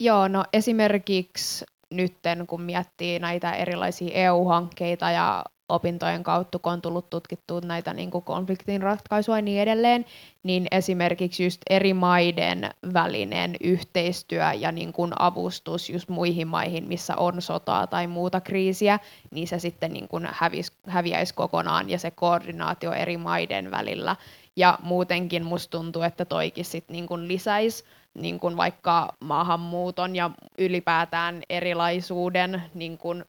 [0.00, 7.10] Joo, no esimerkiksi nytten, kun miettii näitä erilaisia EU-hankkeita ja opintojen kautta, kun on tullut
[7.10, 10.04] tutkittua näitä niin kuin konfliktin ratkaisua ja niin edelleen,
[10.42, 17.16] niin esimerkiksi just eri maiden välinen yhteistyö ja niin kuin avustus just muihin maihin, missä
[17.16, 18.98] on sotaa tai muuta kriisiä,
[19.30, 24.16] niin se sitten niin kuin hävis, häviäisi kokonaan ja se koordinaatio eri maiden välillä.
[24.56, 27.84] Ja muutenkin musta tuntuu, että toikin sit niin kuin lisäisi
[28.14, 33.24] niin kuin vaikka maahanmuuton ja ylipäätään erilaisuuden niin kuin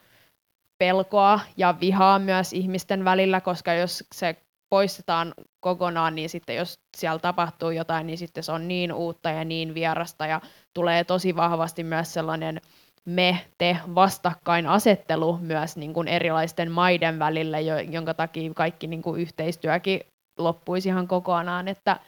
[0.77, 4.35] pelkoa ja vihaa myös ihmisten välillä, koska jos se
[4.69, 9.43] poistetaan kokonaan, niin sitten jos siellä tapahtuu jotain, niin sitten se on niin uutta ja
[9.45, 10.41] niin vierasta ja
[10.73, 12.61] tulee tosi vahvasti myös sellainen
[13.05, 17.59] me-te vastakkainasettelu myös niin kuin erilaisten maiden välillä,
[17.89, 20.01] jonka takia kaikki niin kuin yhteistyökin
[20.37, 21.99] loppuisi ihan kokonaan, että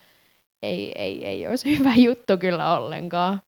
[0.62, 3.42] ei, ei, ei olisi hyvä juttu kyllä ollenkaan.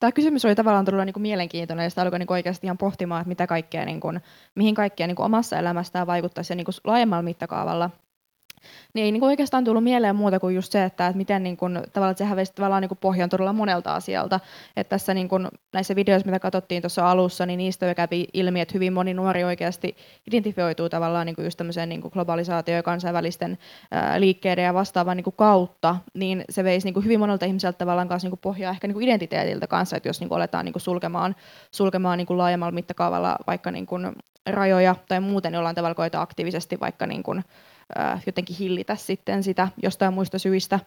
[0.00, 2.78] Tämä kysymys oli tavallaan todella niin kuin mielenkiintoinen ja sitä alkoi niin kuin oikeasti ihan
[2.78, 4.20] pohtimaan, että mitä kaikkea, niin kuin,
[4.54, 7.90] mihin kaikkea niin kuin omassa elämästään vaikuttaisi ja niin kuin laajemmalla mittakaavalla
[8.94, 11.56] niin ei niin kuin oikeastaan tullut mieleen muuta kuin just se, että, että miten niin
[11.56, 14.40] kuin, tavallaan, että sehän veisi tavallaan niin kuin pohjan todella monelta asialta.
[14.76, 18.60] Että tässä niin kuin, näissä videoissa, mitä katsottiin tuossa alussa, niin niistä jo kävi ilmi,
[18.60, 19.96] että hyvin moni nuori oikeasti
[20.26, 23.58] identifioituu tavallaan niin kuin just tämmöisen niin kuin globalisaatio- ja kansainvälisten
[23.90, 27.78] ää, liikkeiden ja vastaavan niin kuin kautta, niin se veisi niin kuin hyvin monelta ihmiseltä
[27.78, 30.64] tavallaan kanssa niin kuin pohjaa ehkä niin kuin identiteetiltä kanssa, että jos niin kuin aletaan
[30.64, 31.36] niin kuin sulkemaan,
[31.70, 34.12] sulkemaan niin kuin laajemmalla mittakaavalla vaikka niin kuin
[34.46, 37.44] rajoja tai muuten jollain tavalla koeta aktiivisesti vaikka niin kuin,
[38.26, 40.80] jotenkin hillitä sitten sitä jostain muista syistä.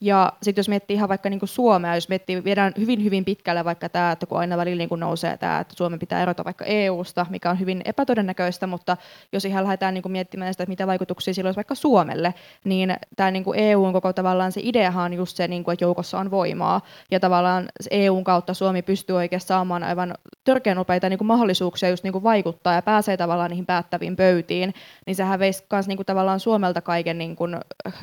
[0.00, 3.64] Ja sitten jos miettii ihan vaikka niin kuin Suomea, jos miettii, viedään hyvin hyvin pitkälle
[3.64, 6.64] vaikka tämä, että kun aina välillä niin kuin nousee tämä, että Suomen pitää erota vaikka
[6.64, 8.96] EU-sta, mikä on hyvin epätodennäköistä, mutta
[9.32, 12.34] jos ihan lähdetään niin kuin miettimään sitä, että mitä vaikutuksia sillä olisi vaikka Suomelle,
[12.64, 15.84] niin tämä niin kuin EUn koko tavallaan se ideahan on just se, niin kuin, että
[15.84, 16.80] joukossa on voimaa.
[17.10, 22.04] Ja tavallaan EUn kautta Suomi pystyy oikeasti saamaan aivan törkeän nopeita niin kuin mahdollisuuksia just
[22.04, 24.74] niin kuin vaikuttaa ja pääsee tavallaan niihin päättäviin pöytiin,
[25.06, 27.56] niin sehän veisi myös niin kuin tavallaan Suomelta kaiken, niin kuin,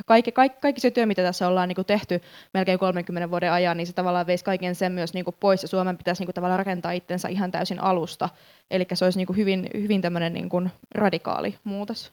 [0.06, 2.20] kaikki, kaikki, kaikki se työ, mitä tässä ollaan niin kuin tehty
[2.54, 5.68] melkein 30 vuoden ajan, niin se tavallaan veisi kaiken sen myös niin kuin pois ja
[5.68, 8.28] Suomen pitäisi niin kuin tavallaan rakentaa itsensä ihan täysin alusta.
[8.70, 12.12] Eli se olisi niin kuin hyvin, hyvin tämmöinen niin kuin radikaali muutos.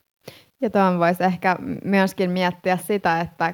[0.61, 3.53] Ja tuon voisi ehkä myöskin miettiä sitä, että,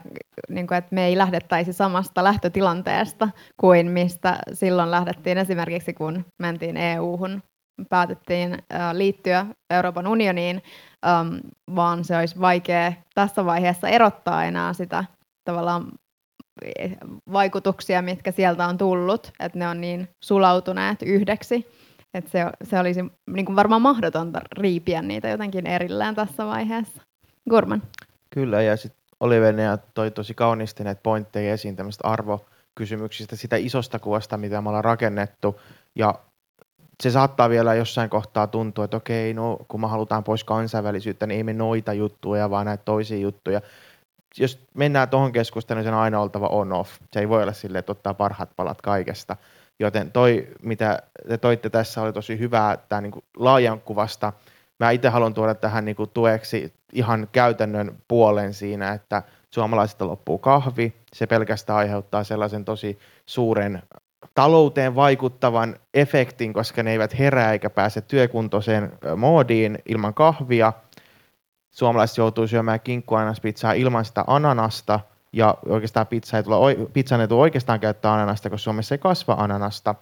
[0.50, 6.78] niin kuin, että me ei lähdettäisi samasta lähtötilanteesta kuin mistä silloin lähdettiin esimerkiksi kun mentiin
[6.78, 7.44] EU-hun,
[7.90, 8.58] päätettiin
[8.94, 10.64] liittyä Euroopan unioniin,
[11.76, 15.04] vaan se olisi vaikea tässä vaiheessa erottaa enää sitä
[15.44, 15.92] tavallaan
[17.32, 21.68] vaikutuksia, mitkä sieltä on tullut, että ne on niin sulautuneet yhdeksi,
[22.14, 27.02] että se, se olisi niin kuin varmaan mahdotonta riipiä niitä jotenkin erillään tässä vaiheessa.
[27.50, 27.84] Gurman.
[28.30, 34.38] Kyllä, ja sitten Olivenia toi tosi kauniisti näitä pointteja esiin tämmöistä arvokysymyksistä, sitä isosta kuvasta,
[34.38, 35.62] mitä me ollaan rakennettu,
[35.96, 36.14] ja
[37.04, 41.38] se saattaa vielä jossain kohtaa tuntua, että okei, no kun me halutaan pois kansainvälisyyttä, niin
[41.38, 43.62] ei me noita juttuja, vaan näitä toisia juttuja
[44.38, 46.92] jos mennään tuohon keskusteluun, niin sen on aina oltava on-off.
[47.14, 49.36] Se ei voi olla silleen, että ottaa parhaat palat kaikesta.
[49.80, 54.34] Joten toi, mitä te toitte tässä, oli tosi hyvää tämä niin laajan kuvasta.
[54.80, 60.38] Mä itse haluan tuoda tähän niin kuin tueksi ihan käytännön puolen siinä, että suomalaisilta loppuu
[60.38, 60.94] kahvi.
[61.14, 63.84] Se pelkästään aiheuttaa sellaisen tosi suuren
[64.34, 70.74] talouteen vaikuttavan efektin, koska ne eivät herää eikä pääse työkuntoiseen moodiin ilman kahvia–
[71.78, 75.00] suomalaiset joutuu syömään kinkkuanaspizzaa ilman sitä ananasta,
[75.34, 79.34] ja oikeastaan pizza ei tule, pizzan ei tule oikeastaan käyttää ananasta, koska Suomessa ei kasva
[79.34, 79.96] ananasta.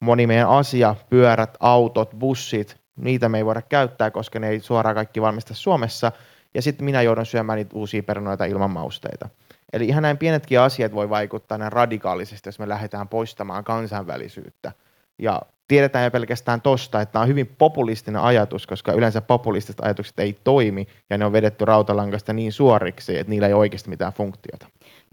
[0.00, 4.94] Moni meidän asia, pyörät, autot, bussit, niitä me ei voida käyttää, koska ne ei suoraan
[4.94, 6.12] kaikki valmista Suomessa.
[6.54, 9.28] Ja sitten minä joudun syömään niitä uusia perunoita ilman mausteita.
[9.72, 14.72] Eli ihan näin pienetkin asiat voi vaikuttaa näin radikaalisesti, jos me lähdetään poistamaan kansainvälisyyttä.
[15.18, 20.18] Ja tiedetään jo pelkästään tosta, että tämä on hyvin populistinen ajatus, koska yleensä populistiset ajatukset
[20.18, 24.12] ei toimi ja ne on vedetty rautalangasta niin suoriksi, että niillä ei ole oikeasti mitään
[24.12, 24.66] funktiota.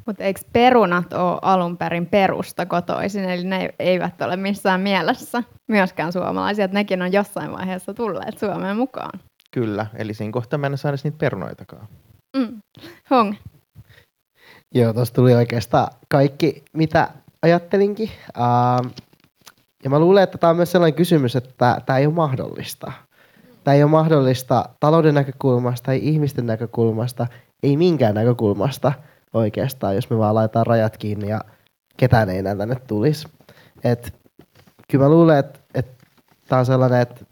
[0.06, 6.14] Mutta eikö perunat ole alun perin perusta kotoisin, eli ne eivät ole missään mielessä myöskään
[6.14, 9.20] suomalaisia, että nekin on jossain vaiheessa tulleet Suomeen mukaan.
[9.52, 11.88] Kyllä, eli siinä kohtaa mä en saa edes niitä perunoitakaan.
[12.38, 12.62] Mm.
[13.12, 13.36] Hong,
[14.76, 17.10] Joo, tuossa tuli oikeastaan kaikki, mitä
[17.42, 18.10] ajattelinkin.
[18.38, 18.92] Uh,
[19.84, 22.92] ja mä luulen, että tämä on myös sellainen kysymys, että tämä ei ole mahdollista.
[23.64, 27.28] Tämä ei ole mahdollista talouden näkökulmasta, ei ihmisten näkökulmasta,
[27.64, 28.94] ei minkään näkökulmasta
[29.34, 31.42] oikeastaan, jos me vaan laitetaan rajat kiinni ja
[31.98, 33.28] ketään ei enää tänne tulisi.
[33.84, 34.14] Et,
[34.92, 36.06] kyllä mä luulen, että, että
[36.48, 37.26] tämä on sellainen, että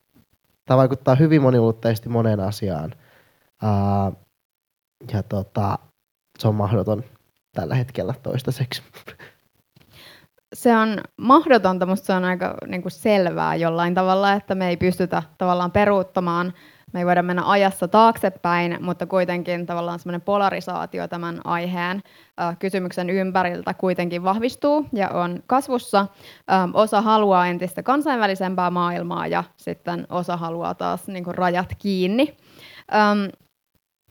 [0.65, 2.95] tämä vaikuttaa hyvin moniulotteisesti moneen asiaan.
[3.63, 4.17] Uh,
[5.13, 5.79] ja tota,
[6.39, 7.03] se on mahdoton
[7.53, 8.83] tällä hetkellä toistaiseksi.
[10.57, 14.77] Se on mahdotonta, mutta se on aika niin kuin selvää jollain tavalla, että me ei
[14.77, 16.53] pystytä tavallaan peruuttamaan,
[16.93, 22.03] me ei voida mennä ajassa taaksepäin, mutta kuitenkin tavallaan semmoinen polarisaatio tämän aiheen
[22.41, 26.07] äh, kysymyksen ympäriltä kuitenkin vahvistuu ja on kasvussa.
[26.51, 32.37] Ähm, osa haluaa entistä kansainvälisempää maailmaa ja sitten osa haluaa taas niin kuin rajat kiinni.
[32.93, 33.46] Ähm,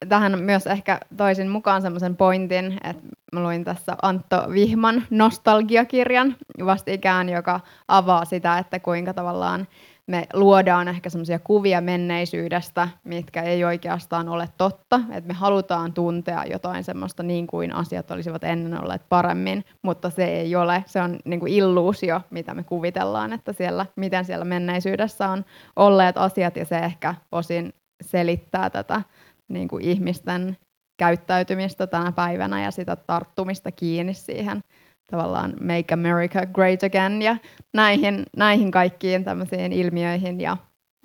[0.08, 7.28] tähän myös ehkä toisin mukaan semmoisen pointin, että mä luin tässä Antto Vihman nostalgiakirjan vastikään,
[7.28, 9.66] joka avaa sitä, että kuinka tavallaan
[10.06, 16.44] me luodaan ehkä semmoisia kuvia menneisyydestä, mitkä ei oikeastaan ole totta, että me halutaan tuntea
[16.44, 21.18] jotain semmoista niin kuin asiat olisivat ennen olleet paremmin, mutta se ei ole, se on
[21.24, 25.44] niin kuin illuusio, mitä me kuvitellaan, että siellä, miten siellä menneisyydessä on
[25.76, 26.56] olleet asiat.
[26.56, 29.02] Ja se ehkä osin selittää tätä
[29.48, 30.56] niin kuin ihmisten
[30.96, 34.60] käyttäytymistä tänä päivänä ja sitä tarttumista kiinni siihen
[35.10, 37.36] tavallaan Make America Great Again ja
[37.74, 40.56] näihin, näihin kaikkiin tämmöisiin ilmiöihin ja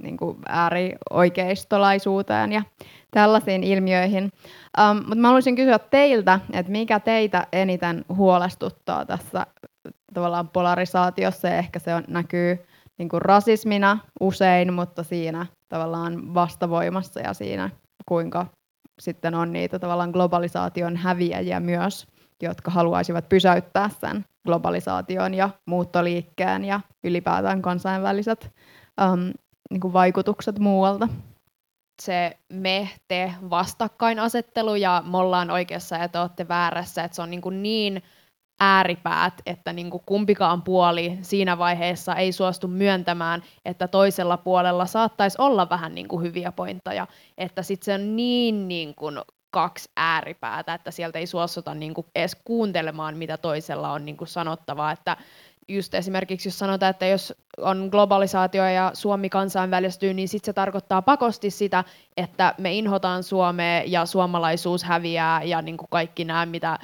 [0.01, 2.63] niin kuin äärioikeistolaisuuteen ja
[3.11, 4.23] tällaisiin ilmiöihin.
[4.23, 9.47] Um, mutta mä haluaisin kysyä teiltä, että mikä teitä eniten huolestuttaa tässä
[10.13, 12.65] tavallaan polarisaatiossa ja ehkä se on, näkyy
[12.97, 17.69] niin kuin rasismina usein, mutta siinä tavallaan vastavoimassa ja siinä
[18.05, 18.45] kuinka
[19.01, 22.07] sitten on niitä tavallaan globalisaation häviäjiä myös,
[22.41, 28.51] jotka haluaisivat pysäyttää sen globalisaation ja muuttoliikkeen ja ylipäätään kansainväliset
[29.13, 29.33] um,
[29.71, 31.07] niin kuin vaikutukset muualta.
[32.01, 37.41] se me-te vastakkainasettelu ja me ollaan oikeassa ja te olette väärässä, että se on niin,
[37.41, 38.03] kuin niin
[38.63, 45.37] ääripäät, että niin kuin kumpikaan puoli siinä vaiheessa ei suostu myöntämään, että toisella puolella saattaisi
[45.39, 47.07] olla vähän niin kuin hyviä pointteja,
[47.37, 49.19] että sitten se on niin, niin kuin
[49.51, 54.27] kaksi ääripäätä, että sieltä ei suostuta niin kuin edes kuuntelemaan, mitä toisella on niin kuin
[54.27, 55.17] sanottavaa, että
[55.67, 61.01] just esimerkiksi jos sanotaan, että jos on globalisaatio ja Suomi kansainvälistyy, niin sitten se tarkoittaa
[61.01, 61.83] pakosti sitä,
[62.17, 66.79] että me inhotaan Suomea ja suomalaisuus häviää ja niin kuin kaikki nämä, mitä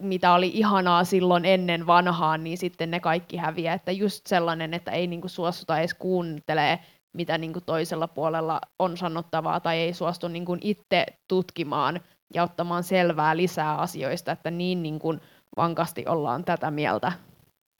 [0.00, 3.74] mitä oli ihanaa silloin ennen vanhaan, niin sitten ne kaikki häviää.
[3.74, 6.78] Että just sellainen, että ei niinku suostuta edes kuuntelee,
[7.12, 12.00] mitä niinku toisella puolella on sanottavaa, tai ei suostu niinku itse tutkimaan
[12.34, 15.16] ja ottamaan selvää lisää asioista, että niin niinku
[15.56, 17.12] vankasti ollaan tätä mieltä.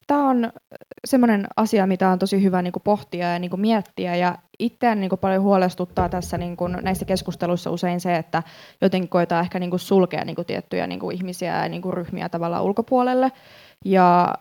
[0.08, 0.52] Tämä on
[1.06, 4.16] semmoinen asia, mitä on tosi hyvä niin kuin pohtia ja niin kuin miettiä.
[4.16, 8.42] Ja itseään niin kuin paljon huolestuttaa tässä niin kuin näissä keskusteluissa usein se, että
[8.80, 11.94] jotenkin koetaan ehkä niin kuin sulkea niin kuin tiettyjä niin kuin ihmisiä ja niin kuin
[11.94, 13.32] ryhmiä tavallaan ulkopuolelle.
[13.84, 14.34] Ja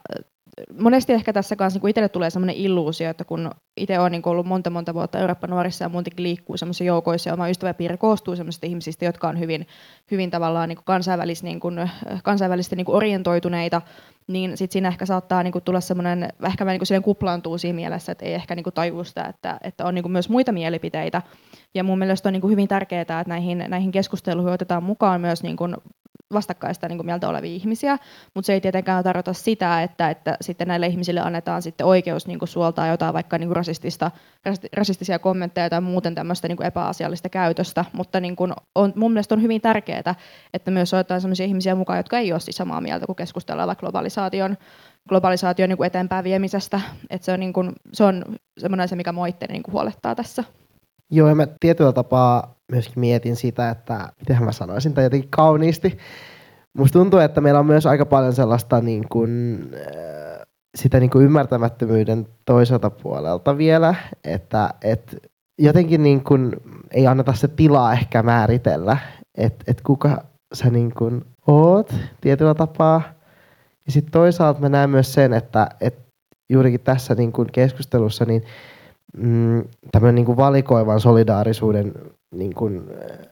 [0.80, 4.46] monesti ehkä tässä kanssa niin itselle tulee sellainen illuusio, että kun itse olen niin ollut
[4.46, 8.66] monta monta vuotta Eurooppa nuorissa ja muutenkin liikkuu sellaisissa joukoissa ja oma ystäväpiiri koostuu sellaisista
[8.66, 9.68] ihmisistä, jotka on hyvin,
[10.12, 11.90] hyvin tavallaan niin kansainvälis, niin kuin,
[12.24, 13.82] kansainvälisesti niin orientoituneita,
[14.28, 18.12] niin sitten siinä ehkä saattaa niin kuin tulla semmoinen, ehkä vähän niin kuplaantuu siinä mielessä,
[18.12, 21.22] että ei ehkä niin kuin tajua sitä, että, että on niin kuin myös muita mielipiteitä.
[21.76, 25.44] Ja mun mielestä on niin kuin hyvin tärkeää, että näihin, näihin keskusteluihin otetaan mukaan myös
[25.44, 25.76] niin kuin
[26.34, 27.98] vastakkaista niin kuin mieltä olevia ihmisiä,
[28.34, 32.40] mutta se ei tietenkään tarkoita sitä, että, että sitten näille ihmisille annetaan sitten oikeus niin
[32.40, 34.12] kuin suoltaa jotain vaikka niin kuin rasistista,
[34.74, 39.36] rasistisia kommentteja tai muuten tämmöistä niin kuin epäasiallista käytöstä, mutta niin kuin on, mun mielestä
[39.36, 40.16] on hyvin tärkeää,
[40.54, 43.80] että myös otetaan sellaisia ihmisiä mukaan, jotka ei ole siis samaa mieltä, kun keskustellaan vaikka
[43.80, 44.58] globalisaation,
[45.10, 48.24] globalisaation niin eteenpäin viemisestä, että se on, niin kuin, se on
[48.58, 50.44] semmoinen asia, mikä mua niin kuin huolettaa tässä.
[51.12, 55.98] Joo, ja mä tietyllä tapaa myöskin mietin sitä, että miten mä sanoisin tai jotenkin kauniisti.
[56.78, 60.48] Musta tuntuu, että meillä on myös aika paljon sellaista niin kuin, äh,
[60.78, 65.18] sitä niin kuin ymmärtämättömyyden toiselta puolelta vielä, että, että
[65.60, 66.52] jotenkin niin kuin
[66.92, 68.98] ei anneta se tilaa ehkä määritellä,
[69.36, 73.02] että, että kuka sä niin kuin oot tietyllä tapaa.
[73.86, 76.02] Ja sitten toisaalta mä näen myös sen, että, että
[76.50, 78.44] juurikin tässä niin kuin keskustelussa, niin
[79.18, 81.94] mm, tämmöinen niin kuin valikoivan solidaarisuuden
[82.38, 83.28] niin kuin, äh,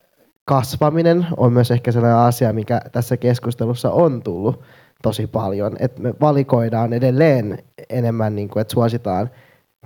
[0.45, 4.61] kasvaminen on myös ehkä sellainen asia, mikä tässä keskustelussa on tullut
[5.03, 5.75] tosi paljon.
[5.79, 7.57] Että me valikoidaan edelleen
[7.89, 9.29] enemmän, niin kuin, että suositaan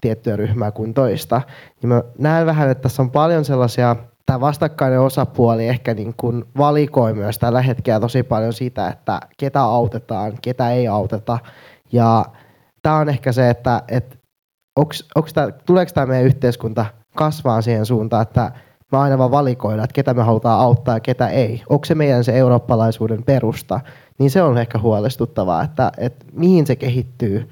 [0.02, 1.42] tiettyä ryhmää kuin toista.
[1.82, 3.96] Niin mä näen vähän, että tässä on paljon sellaisia,
[4.26, 9.62] tämä vastakkainen osapuoli ehkä niin kuin valikoi myös tällä hetkellä tosi paljon sitä, että ketä
[9.62, 11.40] autetaan, ketä ei auteta.
[11.92, 12.26] Ja
[12.82, 14.18] tämä on ehkä se, että, että
[14.76, 18.52] onks, onks tää, tuleeko tämä meidän yhteiskunta kasvaa siihen suuntaan, että
[18.92, 21.64] me aina vaan valikoidaan, että ketä me halutaan auttaa ja ketä ei.
[21.70, 23.80] Onko se meidän se eurooppalaisuuden perusta?
[24.20, 27.50] Niin se on ehkä huolestuttavaa, että, että mihin se kehittyy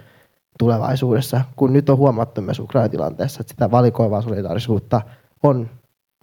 [0.60, 5.02] tulevaisuudessa, kun nyt on huomattu myös Ukrainan tilanteessa, että sitä valikoivaa solidaarisuutta
[5.44, 5.70] on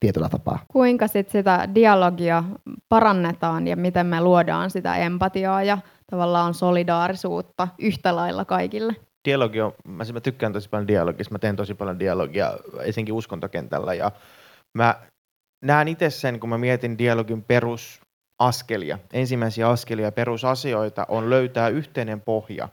[0.01, 0.59] tietyllä tapaa.
[0.69, 2.45] Kuinka sit sitä dialogia
[2.89, 5.79] parannetaan ja miten me luodaan sitä empatiaa ja
[6.11, 8.97] tavallaan solidaarisuutta yhtä lailla kaikille?
[9.25, 13.95] dialogi on, mä, mä tykkään tosi paljon dialogista, mä teen tosi paljon dialogia, esinkin uskontokentällä,
[13.95, 14.11] ja
[14.79, 15.01] mä
[15.65, 22.69] näen itse sen, kun mä mietin dialogin perusaskelia, ensimmäisiä askelia perusasioita on löytää yhteinen pohja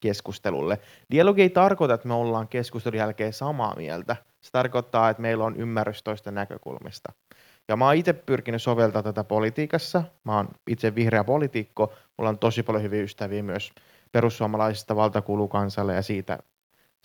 [0.00, 0.78] keskustelulle.
[1.10, 4.16] Dialogi ei tarkoita, että me ollaan keskustelun jälkeen samaa mieltä.
[4.40, 7.12] Se tarkoittaa, että meillä on ymmärrys toista näkökulmista.
[7.68, 10.04] Ja mä oon itse pyrkinyt soveltaa tätä politiikassa.
[10.24, 11.92] Mä oon itse vihreä poliitikko.
[12.18, 13.72] Mulla on tosi paljon hyviä ystäviä myös
[14.12, 16.38] perussuomalaisista valtakuulukansalle ja siitä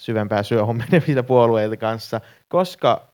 [0.02, 3.09] syvempää syöhön menevistä puolueilta kanssa, koska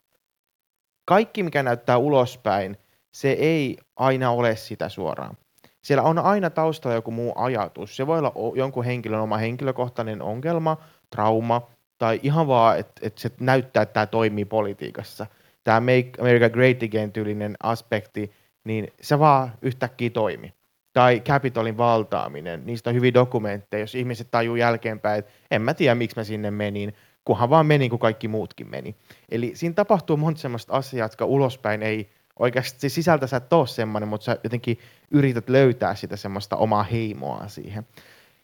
[1.05, 2.77] kaikki, mikä näyttää ulospäin,
[3.11, 5.37] se ei aina ole sitä suoraan.
[5.81, 7.95] Siellä on aina taustalla joku muu ajatus.
[7.95, 10.77] Se voi olla jonkun henkilön oma henkilökohtainen ongelma,
[11.09, 11.61] trauma,
[11.97, 15.25] tai ihan vaan, että, että se näyttää, että tämä toimii politiikassa.
[15.63, 18.31] Tämä Make America Great Again tyylinen aspekti,
[18.63, 20.53] niin se vaan yhtäkkiä toimi
[20.95, 25.95] tai Capitolin valtaaminen, niistä on hyviä dokumentteja, jos ihmiset tajuu jälkeenpäin, että en mä tiedä,
[25.95, 26.93] miksi mä sinne menin,
[27.25, 28.95] kunhan vaan menin, kun kaikki muutkin meni.
[29.29, 32.09] Eli siinä tapahtuu monta sellaista asiaa, jotka ulospäin ei
[32.39, 34.79] oikeasti, se sisältä sä et ole semmoinen, mutta sä jotenkin
[35.11, 37.87] yrität löytää sitä semmoista omaa heimoa siihen.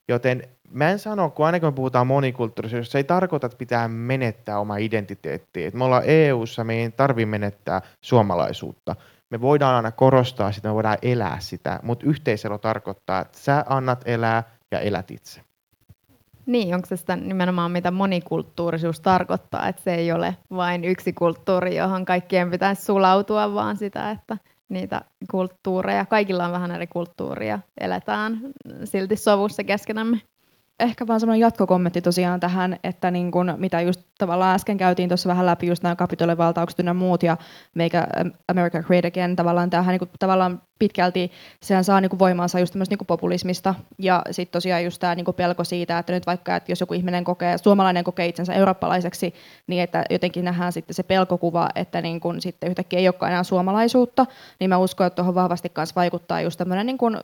[0.08, 3.88] Joten mä en sano, kun aina kun me puhutaan monikulttuurisuudesta, se ei tarkoita, että pitää
[3.88, 5.72] menettää oma identiteettiä.
[5.74, 8.96] me ollaan EU-ssa, me ei tarvitse menettää suomalaisuutta
[9.32, 14.02] me voidaan aina korostaa sitä, me voidaan elää sitä, mutta yhteiselo tarkoittaa, että sä annat
[14.06, 15.42] elää ja elät itse.
[16.52, 21.76] Niin, onko se sitä nimenomaan mitä monikulttuurisuus tarkoittaa, että se ei ole vain yksi kulttuuri,
[21.76, 24.38] johon kaikkien pitäisi sulautua, vaan sitä, että
[24.70, 28.40] niitä kulttuureja, kaikilla on vähän eri kulttuuria, eletään
[28.84, 30.22] silti sovussa keskenämme
[30.82, 35.30] ehkä vaan semmoinen jatkokommentti tosiaan tähän, että niin kun, mitä just tavallaan äsken käytiin tuossa
[35.30, 37.38] vähän läpi just nämä kapitolin valtaukset ja muut ja
[37.76, 38.04] Make
[38.48, 43.08] America Great Again, tavallaan tämähän niin tavallaan pitkälti sehän saa niin voimaansa just tämmöistä niin
[43.08, 46.94] populismista ja sitten tosiaan just tämä niin pelko siitä, että nyt vaikka, että jos joku
[46.94, 49.34] ihminen kokee, suomalainen kokee itsensä eurooppalaiseksi,
[49.68, 53.44] niin että jotenkin nähdään sitten se pelkokuva, että niin kun sitten yhtäkkiä ei olekaan enää
[53.44, 54.26] suomalaisuutta,
[54.60, 57.22] niin mä uskon, että tuohon vahvasti kanssa vaikuttaa just tämmöinen niin kun,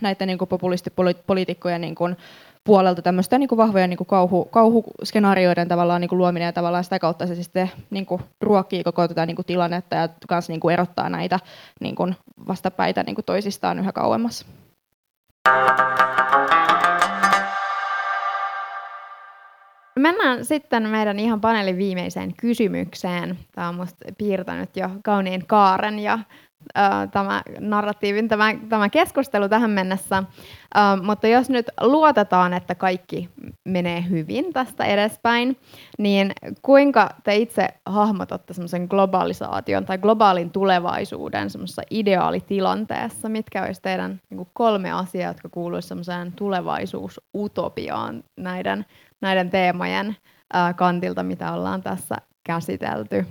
[0.00, 2.16] näiden niin populistipoliitikkojen niin kun,
[2.64, 6.84] puolelta tämmöistä niin kuin vahvoja niin kuin kauhu, kauhuskenaarioiden tavallaan niin kuin luominen ja tavallaan
[6.84, 10.60] sitä kautta se sitten niin kuin ruokkii koko tätä niin kuin tilannetta ja myös niin
[10.60, 11.40] kuin erottaa näitä
[11.80, 12.16] niin kuin
[12.48, 14.46] vastapäitä niin kuin toisistaan yhä kauemmas.
[19.98, 23.38] Mennään sitten meidän ihan paneelin viimeiseen kysymykseen.
[23.54, 26.18] Tämä on minusta piirtänyt jo kauniin kaaren ja
[27.12, 30.22] tämä narratiivin, tämä, tämä keskustelu tähän mennessä.
[31.02, 33.28] mutta jos nyt luotetaan, että kaikki
[33.64, 35.56] menee hyvin tästä edespäin,
[35.98, 36.32] niin
[36.62, 43.28] kuinka te itse hahmotatte semmoisen globalisaation tai globaalin tulevaisuuden semmoisessa ideaalitilanteessa?
[43.28, 48.84] Mitkä olisi teidän niin kolme asiaa, jotka kuuluisivat semmoiseen tulevaisuusutopiaan näiden,
[49.20, 50.16] näiden teemojen
[50.76, 53.26] kantilta, mitä ollaan tässä käsitelty?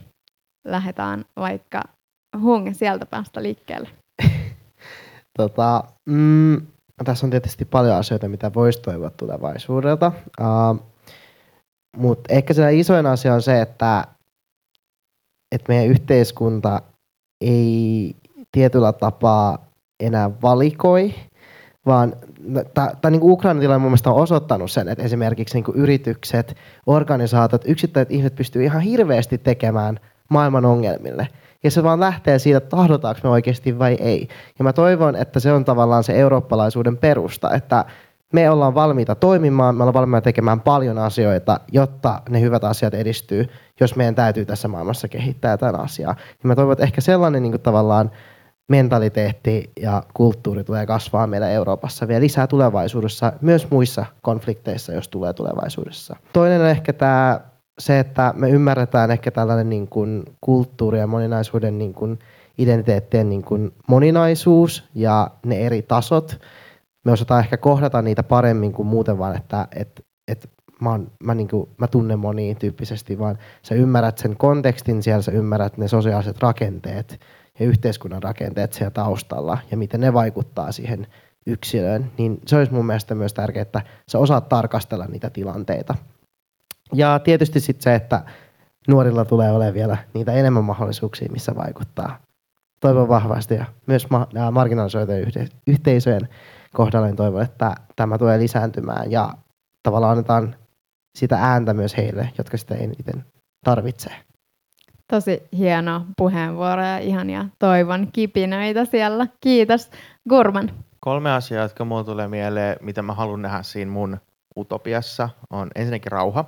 [0.68, 1.82] Lähdetään vaikka
[2.40, 3.90] hung sieltä päästä liikkeelle?
[5.38, 6.62] tota, mm,
[7.06, 10.12] tässä on tietysti paljon asioita, mitä voisi toivoa tulevaisuudelta.
[10.40, 10.80] Uh,
[11.98, 14.08] Mutta ehkä se isoin asia on se, että,
[15.56, 16.82] että meidän yhteiskunta
[17.42, 18.16] ei
[18.52, 19.66] tietyllä tapaa
[20.00, 21.14] enää valikoi,
[21.86, 22.14] vaan
[22.74, 26.56] tämä niin Ukrainan tilanne mun on osoittanut sen, että esimerkiksi niin yritykset,
[26.86, 31.28] organisaatiot, yksittäiset ihmiset pystyy ihan hirveästi tekemään maailman ongelmille–
[31.64, 34.28] ja se vaan lähtee siitä, että tahdotaanko me oikeasti vai ei.
[34.60, 37.86] Ja mä toivon, että se on tavallaan se eurooppalaisuuden perusta, että
[38.34, 43.46] me ollaan valmiita toimimaan, me ollaan valmiita tekemään paljon asioita, jotta ne hyvät asiat edistyy,
[43.80, 46.16] jos meidän täytyy tässä maailmassa kehittää jotain asiaa.
[46.44, 48.12] Ja mä toivon, että ehkä sellainen niin kuin tavallaan
[48.68, 55.34] mentaliteetti ja kulttuuri tulee kasvaa meillä Euroopassa vielä lisää tulevaisuudessa, myös muissa konflikteissa, jos tulee
[55.34, 56.16] tulevaisuudessa.
[56.34, 57.40] Toinen on ehkä tämä
[57.80, 62.20] se, että me ymmärretään ehkä tällainen niin kuin kulttuuri ja moninaisuuden niin kuin
[62.58, 66.42] identiteettien niin kuin moninaisuus ja ne eri tasot.
[67.06, 70.48] Me osataan ehkä kohdata niitä paremmin kuin muuten vaan, että, että, että
[70.82, 75.22] mä, oon, mä, niin kuin, mä tunnen monia tyyppisesti, vaan sä ymmärrät sen kontekstin siellä,
[75.22, 77.20] sä ymmärrät ne sosiaaliset rakenteet
[77.60, 81.08] ja yhteiskunnan rakenteet siellä taustalla ja miten ne vaikuttaa siihen
[81.46, 85.96] yksilöön, niin se olisi mun mielestä myös tärkeää, että sä osaat tarkastella niitä tilanteita.
[86.94, 88.22] Ja tietysti sitten se, että
[88.88, 92.20] nuorilla tulee olemaan vielä niitä enemmän mahdollisuuksia, missä vaikuttaa.
[92.80, 96.30] Toivon vahvasti ja myös ma- marginalisoitujen yhte- yhteisöjen
[96.74, 99.34] kohdalla niin toivon, että tämä tulee lisääntymään ja
[99.84, 100.56] tavallaan annetaan
[101.16, 103.26] sitä ääntä myös heille, jotka sitä eniten
[103.64, 104.16] tarvitsee.
[105.08, 109.28] Tosi hieno puheenvuoro ja ihania toivon kipinöitä siellä.
[109.40, 109.92] Kiitos.
[110.30, 110.72] Gurman.
[111.00, 114.18] Kolme asiaa, jotka mulle tulee mieleen, mitä mä haluan nähdä siinä mun
[114.58, 116.46] utopiassa, on ensinnäkin rauha,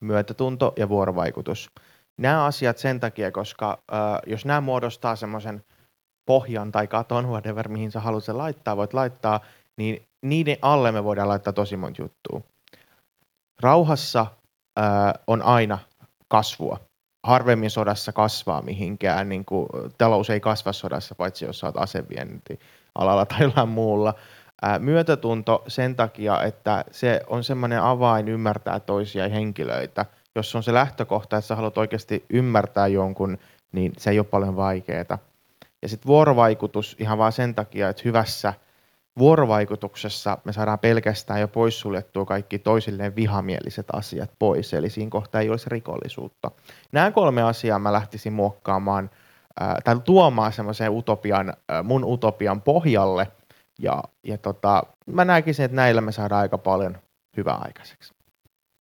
[0.00, 1.70] myötätunto ja vuorovaikutus.
[2.18, 5.62] Nämä asiat sen takia, koska äh, jos nämä muodostaa semmoisen
[6.26, 9.40] pohjan tai katon, whatever, mihin sä haluat sen laittaa, voit laittaa,
[9.76, 12.40] niin niiden alle me voidaan laittaa tosi monta juttua.
[13.60, 14.26] Rauhassa
[14.78, 14.84] äh,
[15.26, 15.78] on aina
[16.28, 16.80] kasvua.
[17.26, 19.68] Harvemmin sodassa kasvaa mihinkään, niin kuin,
[19.98, 22.60] talous ei kasva sodassa, paitsi jos saat asevienti
[22.94, 24.14] alalla tai jollain muulla.
[24.78, 30.06] Myötätunto sen takia, että se on semmoinen avain ymmärtää toisia henkilöitä.
[30.34, 33.38] Jos on se lähtökohta, että sä haluat oikeasti ymmärtää jonkun,
[33.72, 35.18] niin se ei ole paljon vaikeaa.
[35.82, 38.54] Ja sitten vuorovaikutus ihan vaan sen takia, että hyvässä
[39.18, 45.50] vuorovaikutuksessa me saadaan pelkästään jo poissuljettua kaikki toisilleen vihamieliset asiat pois, eli siinä kohtaa ei
[45.50, 46.50] olisi rikollisuutta.
[46.92, 49.10] Nämä kolme asiaa mä lähtisin muokkaamaan
[49.84, 51.54] tai tuomaan semmoiseen utopian,
[51.84, 53.26] mun utopian pohjalle,
[53.78, 56.98] ja, ja tota, mä näkisin, että näillä me saadaan aika paljon
[57.36, 58.14] hyvää aikaiseksi.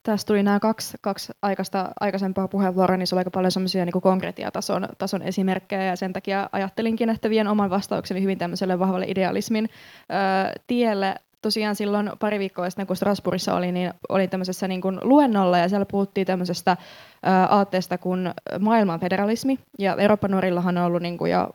[0.04, 4.02] Tässä tuli nämä kaksi, kaksi aikaista, aikaisempaa puheenvuoroa, niin se oli aika paljon semmoisia niin
[4.02, 9.70] konkretiatason tason esimerkkejä, ja sen takia ajattelinkin, että vien oman vastaukseni hyvin tämmöiselle vahvalle idealismin
[9.70, 11.16] ö, tielle.
[11.42, 15.70] Tosiaan silloin pari viikkoa sitten, kun Strasbourgissa oli, niin olin tämmöisessä niin kuin luennolla, ja
[15.70, 21.32] siellä puhuttiin tämmöisestä ö, aatteesta kuin maailman federalismi, ja Euroopan nuorillahan on ollut niin kuin
[21.32, 21.50] jo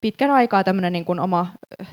[0.00, 1.46] pitkän aikaa tämmöinen niin kuin oma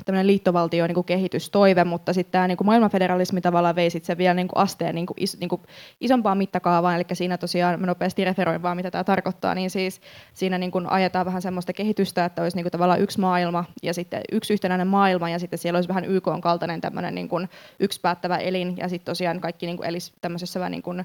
[0.04, 4.18] tämmöinen liittovaltio niin kuin kehitystoive, mutta sitten tämä niin kuin maailmanfederalismi tavallaan vei sitten sen
[4.18, 5.62] vielä niin kuin asteen niin kuin is, niin kuin
[6.00, 10.00] isompaan mittakaavaan, eli siinä tosiaan mä nopeasti referoin vaan, mitä tämä tarkoittaa, niin siis
[10.34, 13.94] siinä niin kuin ajetaan vähän semmoista kehitystä, että olisi niin kuin tavallaan yksi maailma ja
[13.94, 17.48] sitten yksi yhtenäinen maailma ja sitten siellä olisi vähän YK on kaltainen tämmöinen niin kuin
[17.80, 21.04] yksi päättävä elin ja sitten tosiaan kaikki niin kuin elisi tämmöisessä vähän niin kuin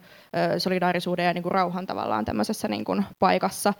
[0.58, 3.74] solidaarisuuden ja niin kuin rauhan tavallaan tämmöisessä niin kuin paikassa.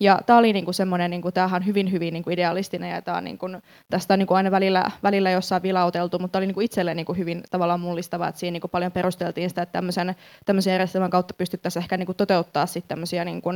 [0.00, 3.24] Ja tämä oli niinku semmoinen, niinku, tämähän on hyvin, hyvin niinku idealistinen ja tää on
[3.24, 3.46] niinku,
[3.90, 7.80] tästä on niinku aina välillä, välillä jossain vilauteltu, mutta oli niinku itselle niinku hyvin tavallaan
[7.80, 12.66] mullistava, että siinä niinku paljon perusteltiin sitä, että tämmöisen, järjestelmän kautta pystyttäisiin ehkä niinku toteuttaa
[12.66, 13.50] sitten tämmöisiä niinku,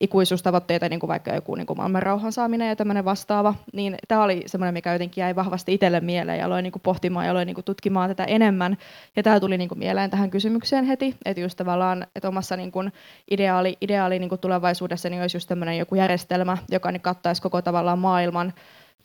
[0.00, 3.54] ikuisuustavoitteita, niinku vaikka joku niinku maailman rauhan saaminen ja tämmöinen vastaava.
[3.72, 7.32] Niin tämä oli semmoinen, mikä jotenkin jäi vahvasti itselle mieleen ja aloin niinku pohtimaan ja
[7.32, 8.76] aloin niinku tutkimaan tätä enemmän.
[9.16, 12.84] Ja tämä tuli niinku mieleen tähän kysymykseen heti, että just tavallaan, että omassa niinku
[13.30, 17.98] ideaali, ideaali niinku tulevaisuudessa niin olisi just tämmöinen joku järjestelmä, joka niin kattaisi koko tavallaan
[17.98, 18.52] maailman,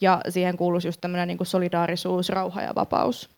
[0.01, 3.29] ja siihen kuuluisi just tämmöinen niin kuin solidaarisuus, rauha ja vapaus.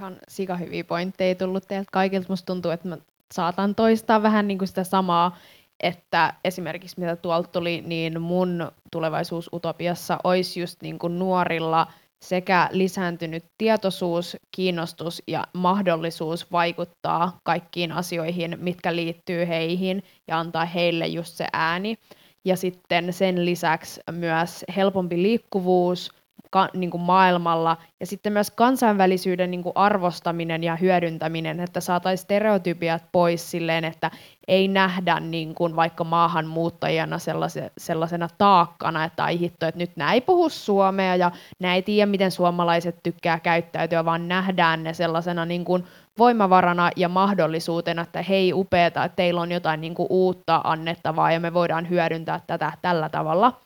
[0.00, 2.26] Ihan sika hyviä pointteja tullut teiltä kaikilta.
[2.28, 2.98] Musta tuntuu, että mä
[3.32, 5.36] saatan toistaa vähän niin kuin sitä samaa,
[5.80, 11.86] että esimerkiksi mitä tuolta tuli, niin mun tulevaisuusutopiassa olisi just niin kuin nuorilla
[12.22, 21.06] sekä lisääntynyt tietoisuus, kiinnostus ja mahdollisuus vaikuttaa kaikkiin asioihin, mitkä liittyy heihin ja antaa heille
[21.06, 21.98] just se ääni.
[22.44, 26.10] Ja sitten sen lisäksi myös helpompi liikkuvuus,
[26.52, 32.24] ka, niin kuin maailmalla ja sitten myös kansainvälisyyden niin kuin arvostaminen ja hyödyntäminen, että saataisiin
[32.24, 34.10] stereotypiat pois silleen, että
[34.48, 40.12] ei nähdä niin kuin vaikka maahanmuuttajana sellaise, sellaisena taakkana, että ai hitto, että nyt nämä
[40.12, 45.44] ei puhu suomea ja nämä ei tiedä, miten suomalaiset tykkää käyttäytyä, vaan nähdään ne sellaisena
[45.44, 45.84] niin kuin
[46.18, 51.40] voimavarana ja mahdollisuutena, että hei upeeta, että teillä on jotain niin kuin uutta annettavaa ja
[51.40, 53.60] me voidaan hyödyntää tätä tällä tavalla.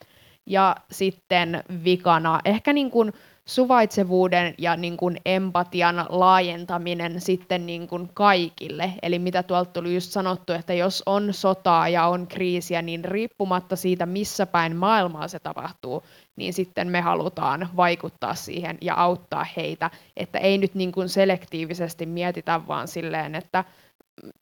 [0.47, 3.12] Ja sitten vikana ehkä niin kuin
[3.44, 8.92] suvaitsevuuden ja niin kuin empatian laajentaminen sitten niin kuin kaikille.
[9.03, 13.76] Eli mitä tuolta tuli just sanottu, että jos on sotaa ja on kriisiä, niin riippumatta
[13.76, 16.03] siitä, missä päin maailmaa se tapahtuu,
[16.36, 19.90] niin sitten me halutaan vaikuttaa siihen ja auttaa heitä.
[20.16, 23.64] Että ei nyt niin kuin selektiivisesti mietitä vaan silleen, että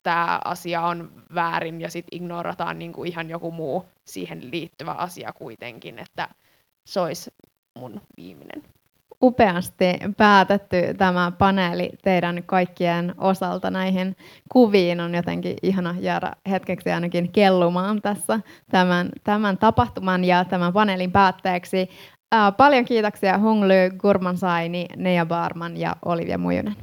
[0.02, 5.32] tämä asia on väärin ja sitten ignorataan niin kuin ihan joku muu siihen liittyvä asia
[5.32, 6.28] kuitenkin, että
[6.86, 7.30] se olisi
[7.78, 8.62] mun viimeinen.
[9.22, 9.84] Upeasti
[10.16, 14.16] päätetty tämä paneeli teidän kaikkien osalta näihin
[14.52, 15.00] kuviin.
[15.00, 21.88] On jotenkin ihana jäädä hetkeksi ainakin kellumaan tässä tämän, tämän tapahtuman ja tämän paneelin päätteeksi.
[22.32, 26.76] Ää, paljon kiitoksia Hungly, Gurman Saini, Nea Barman ja Olivia Mujunen.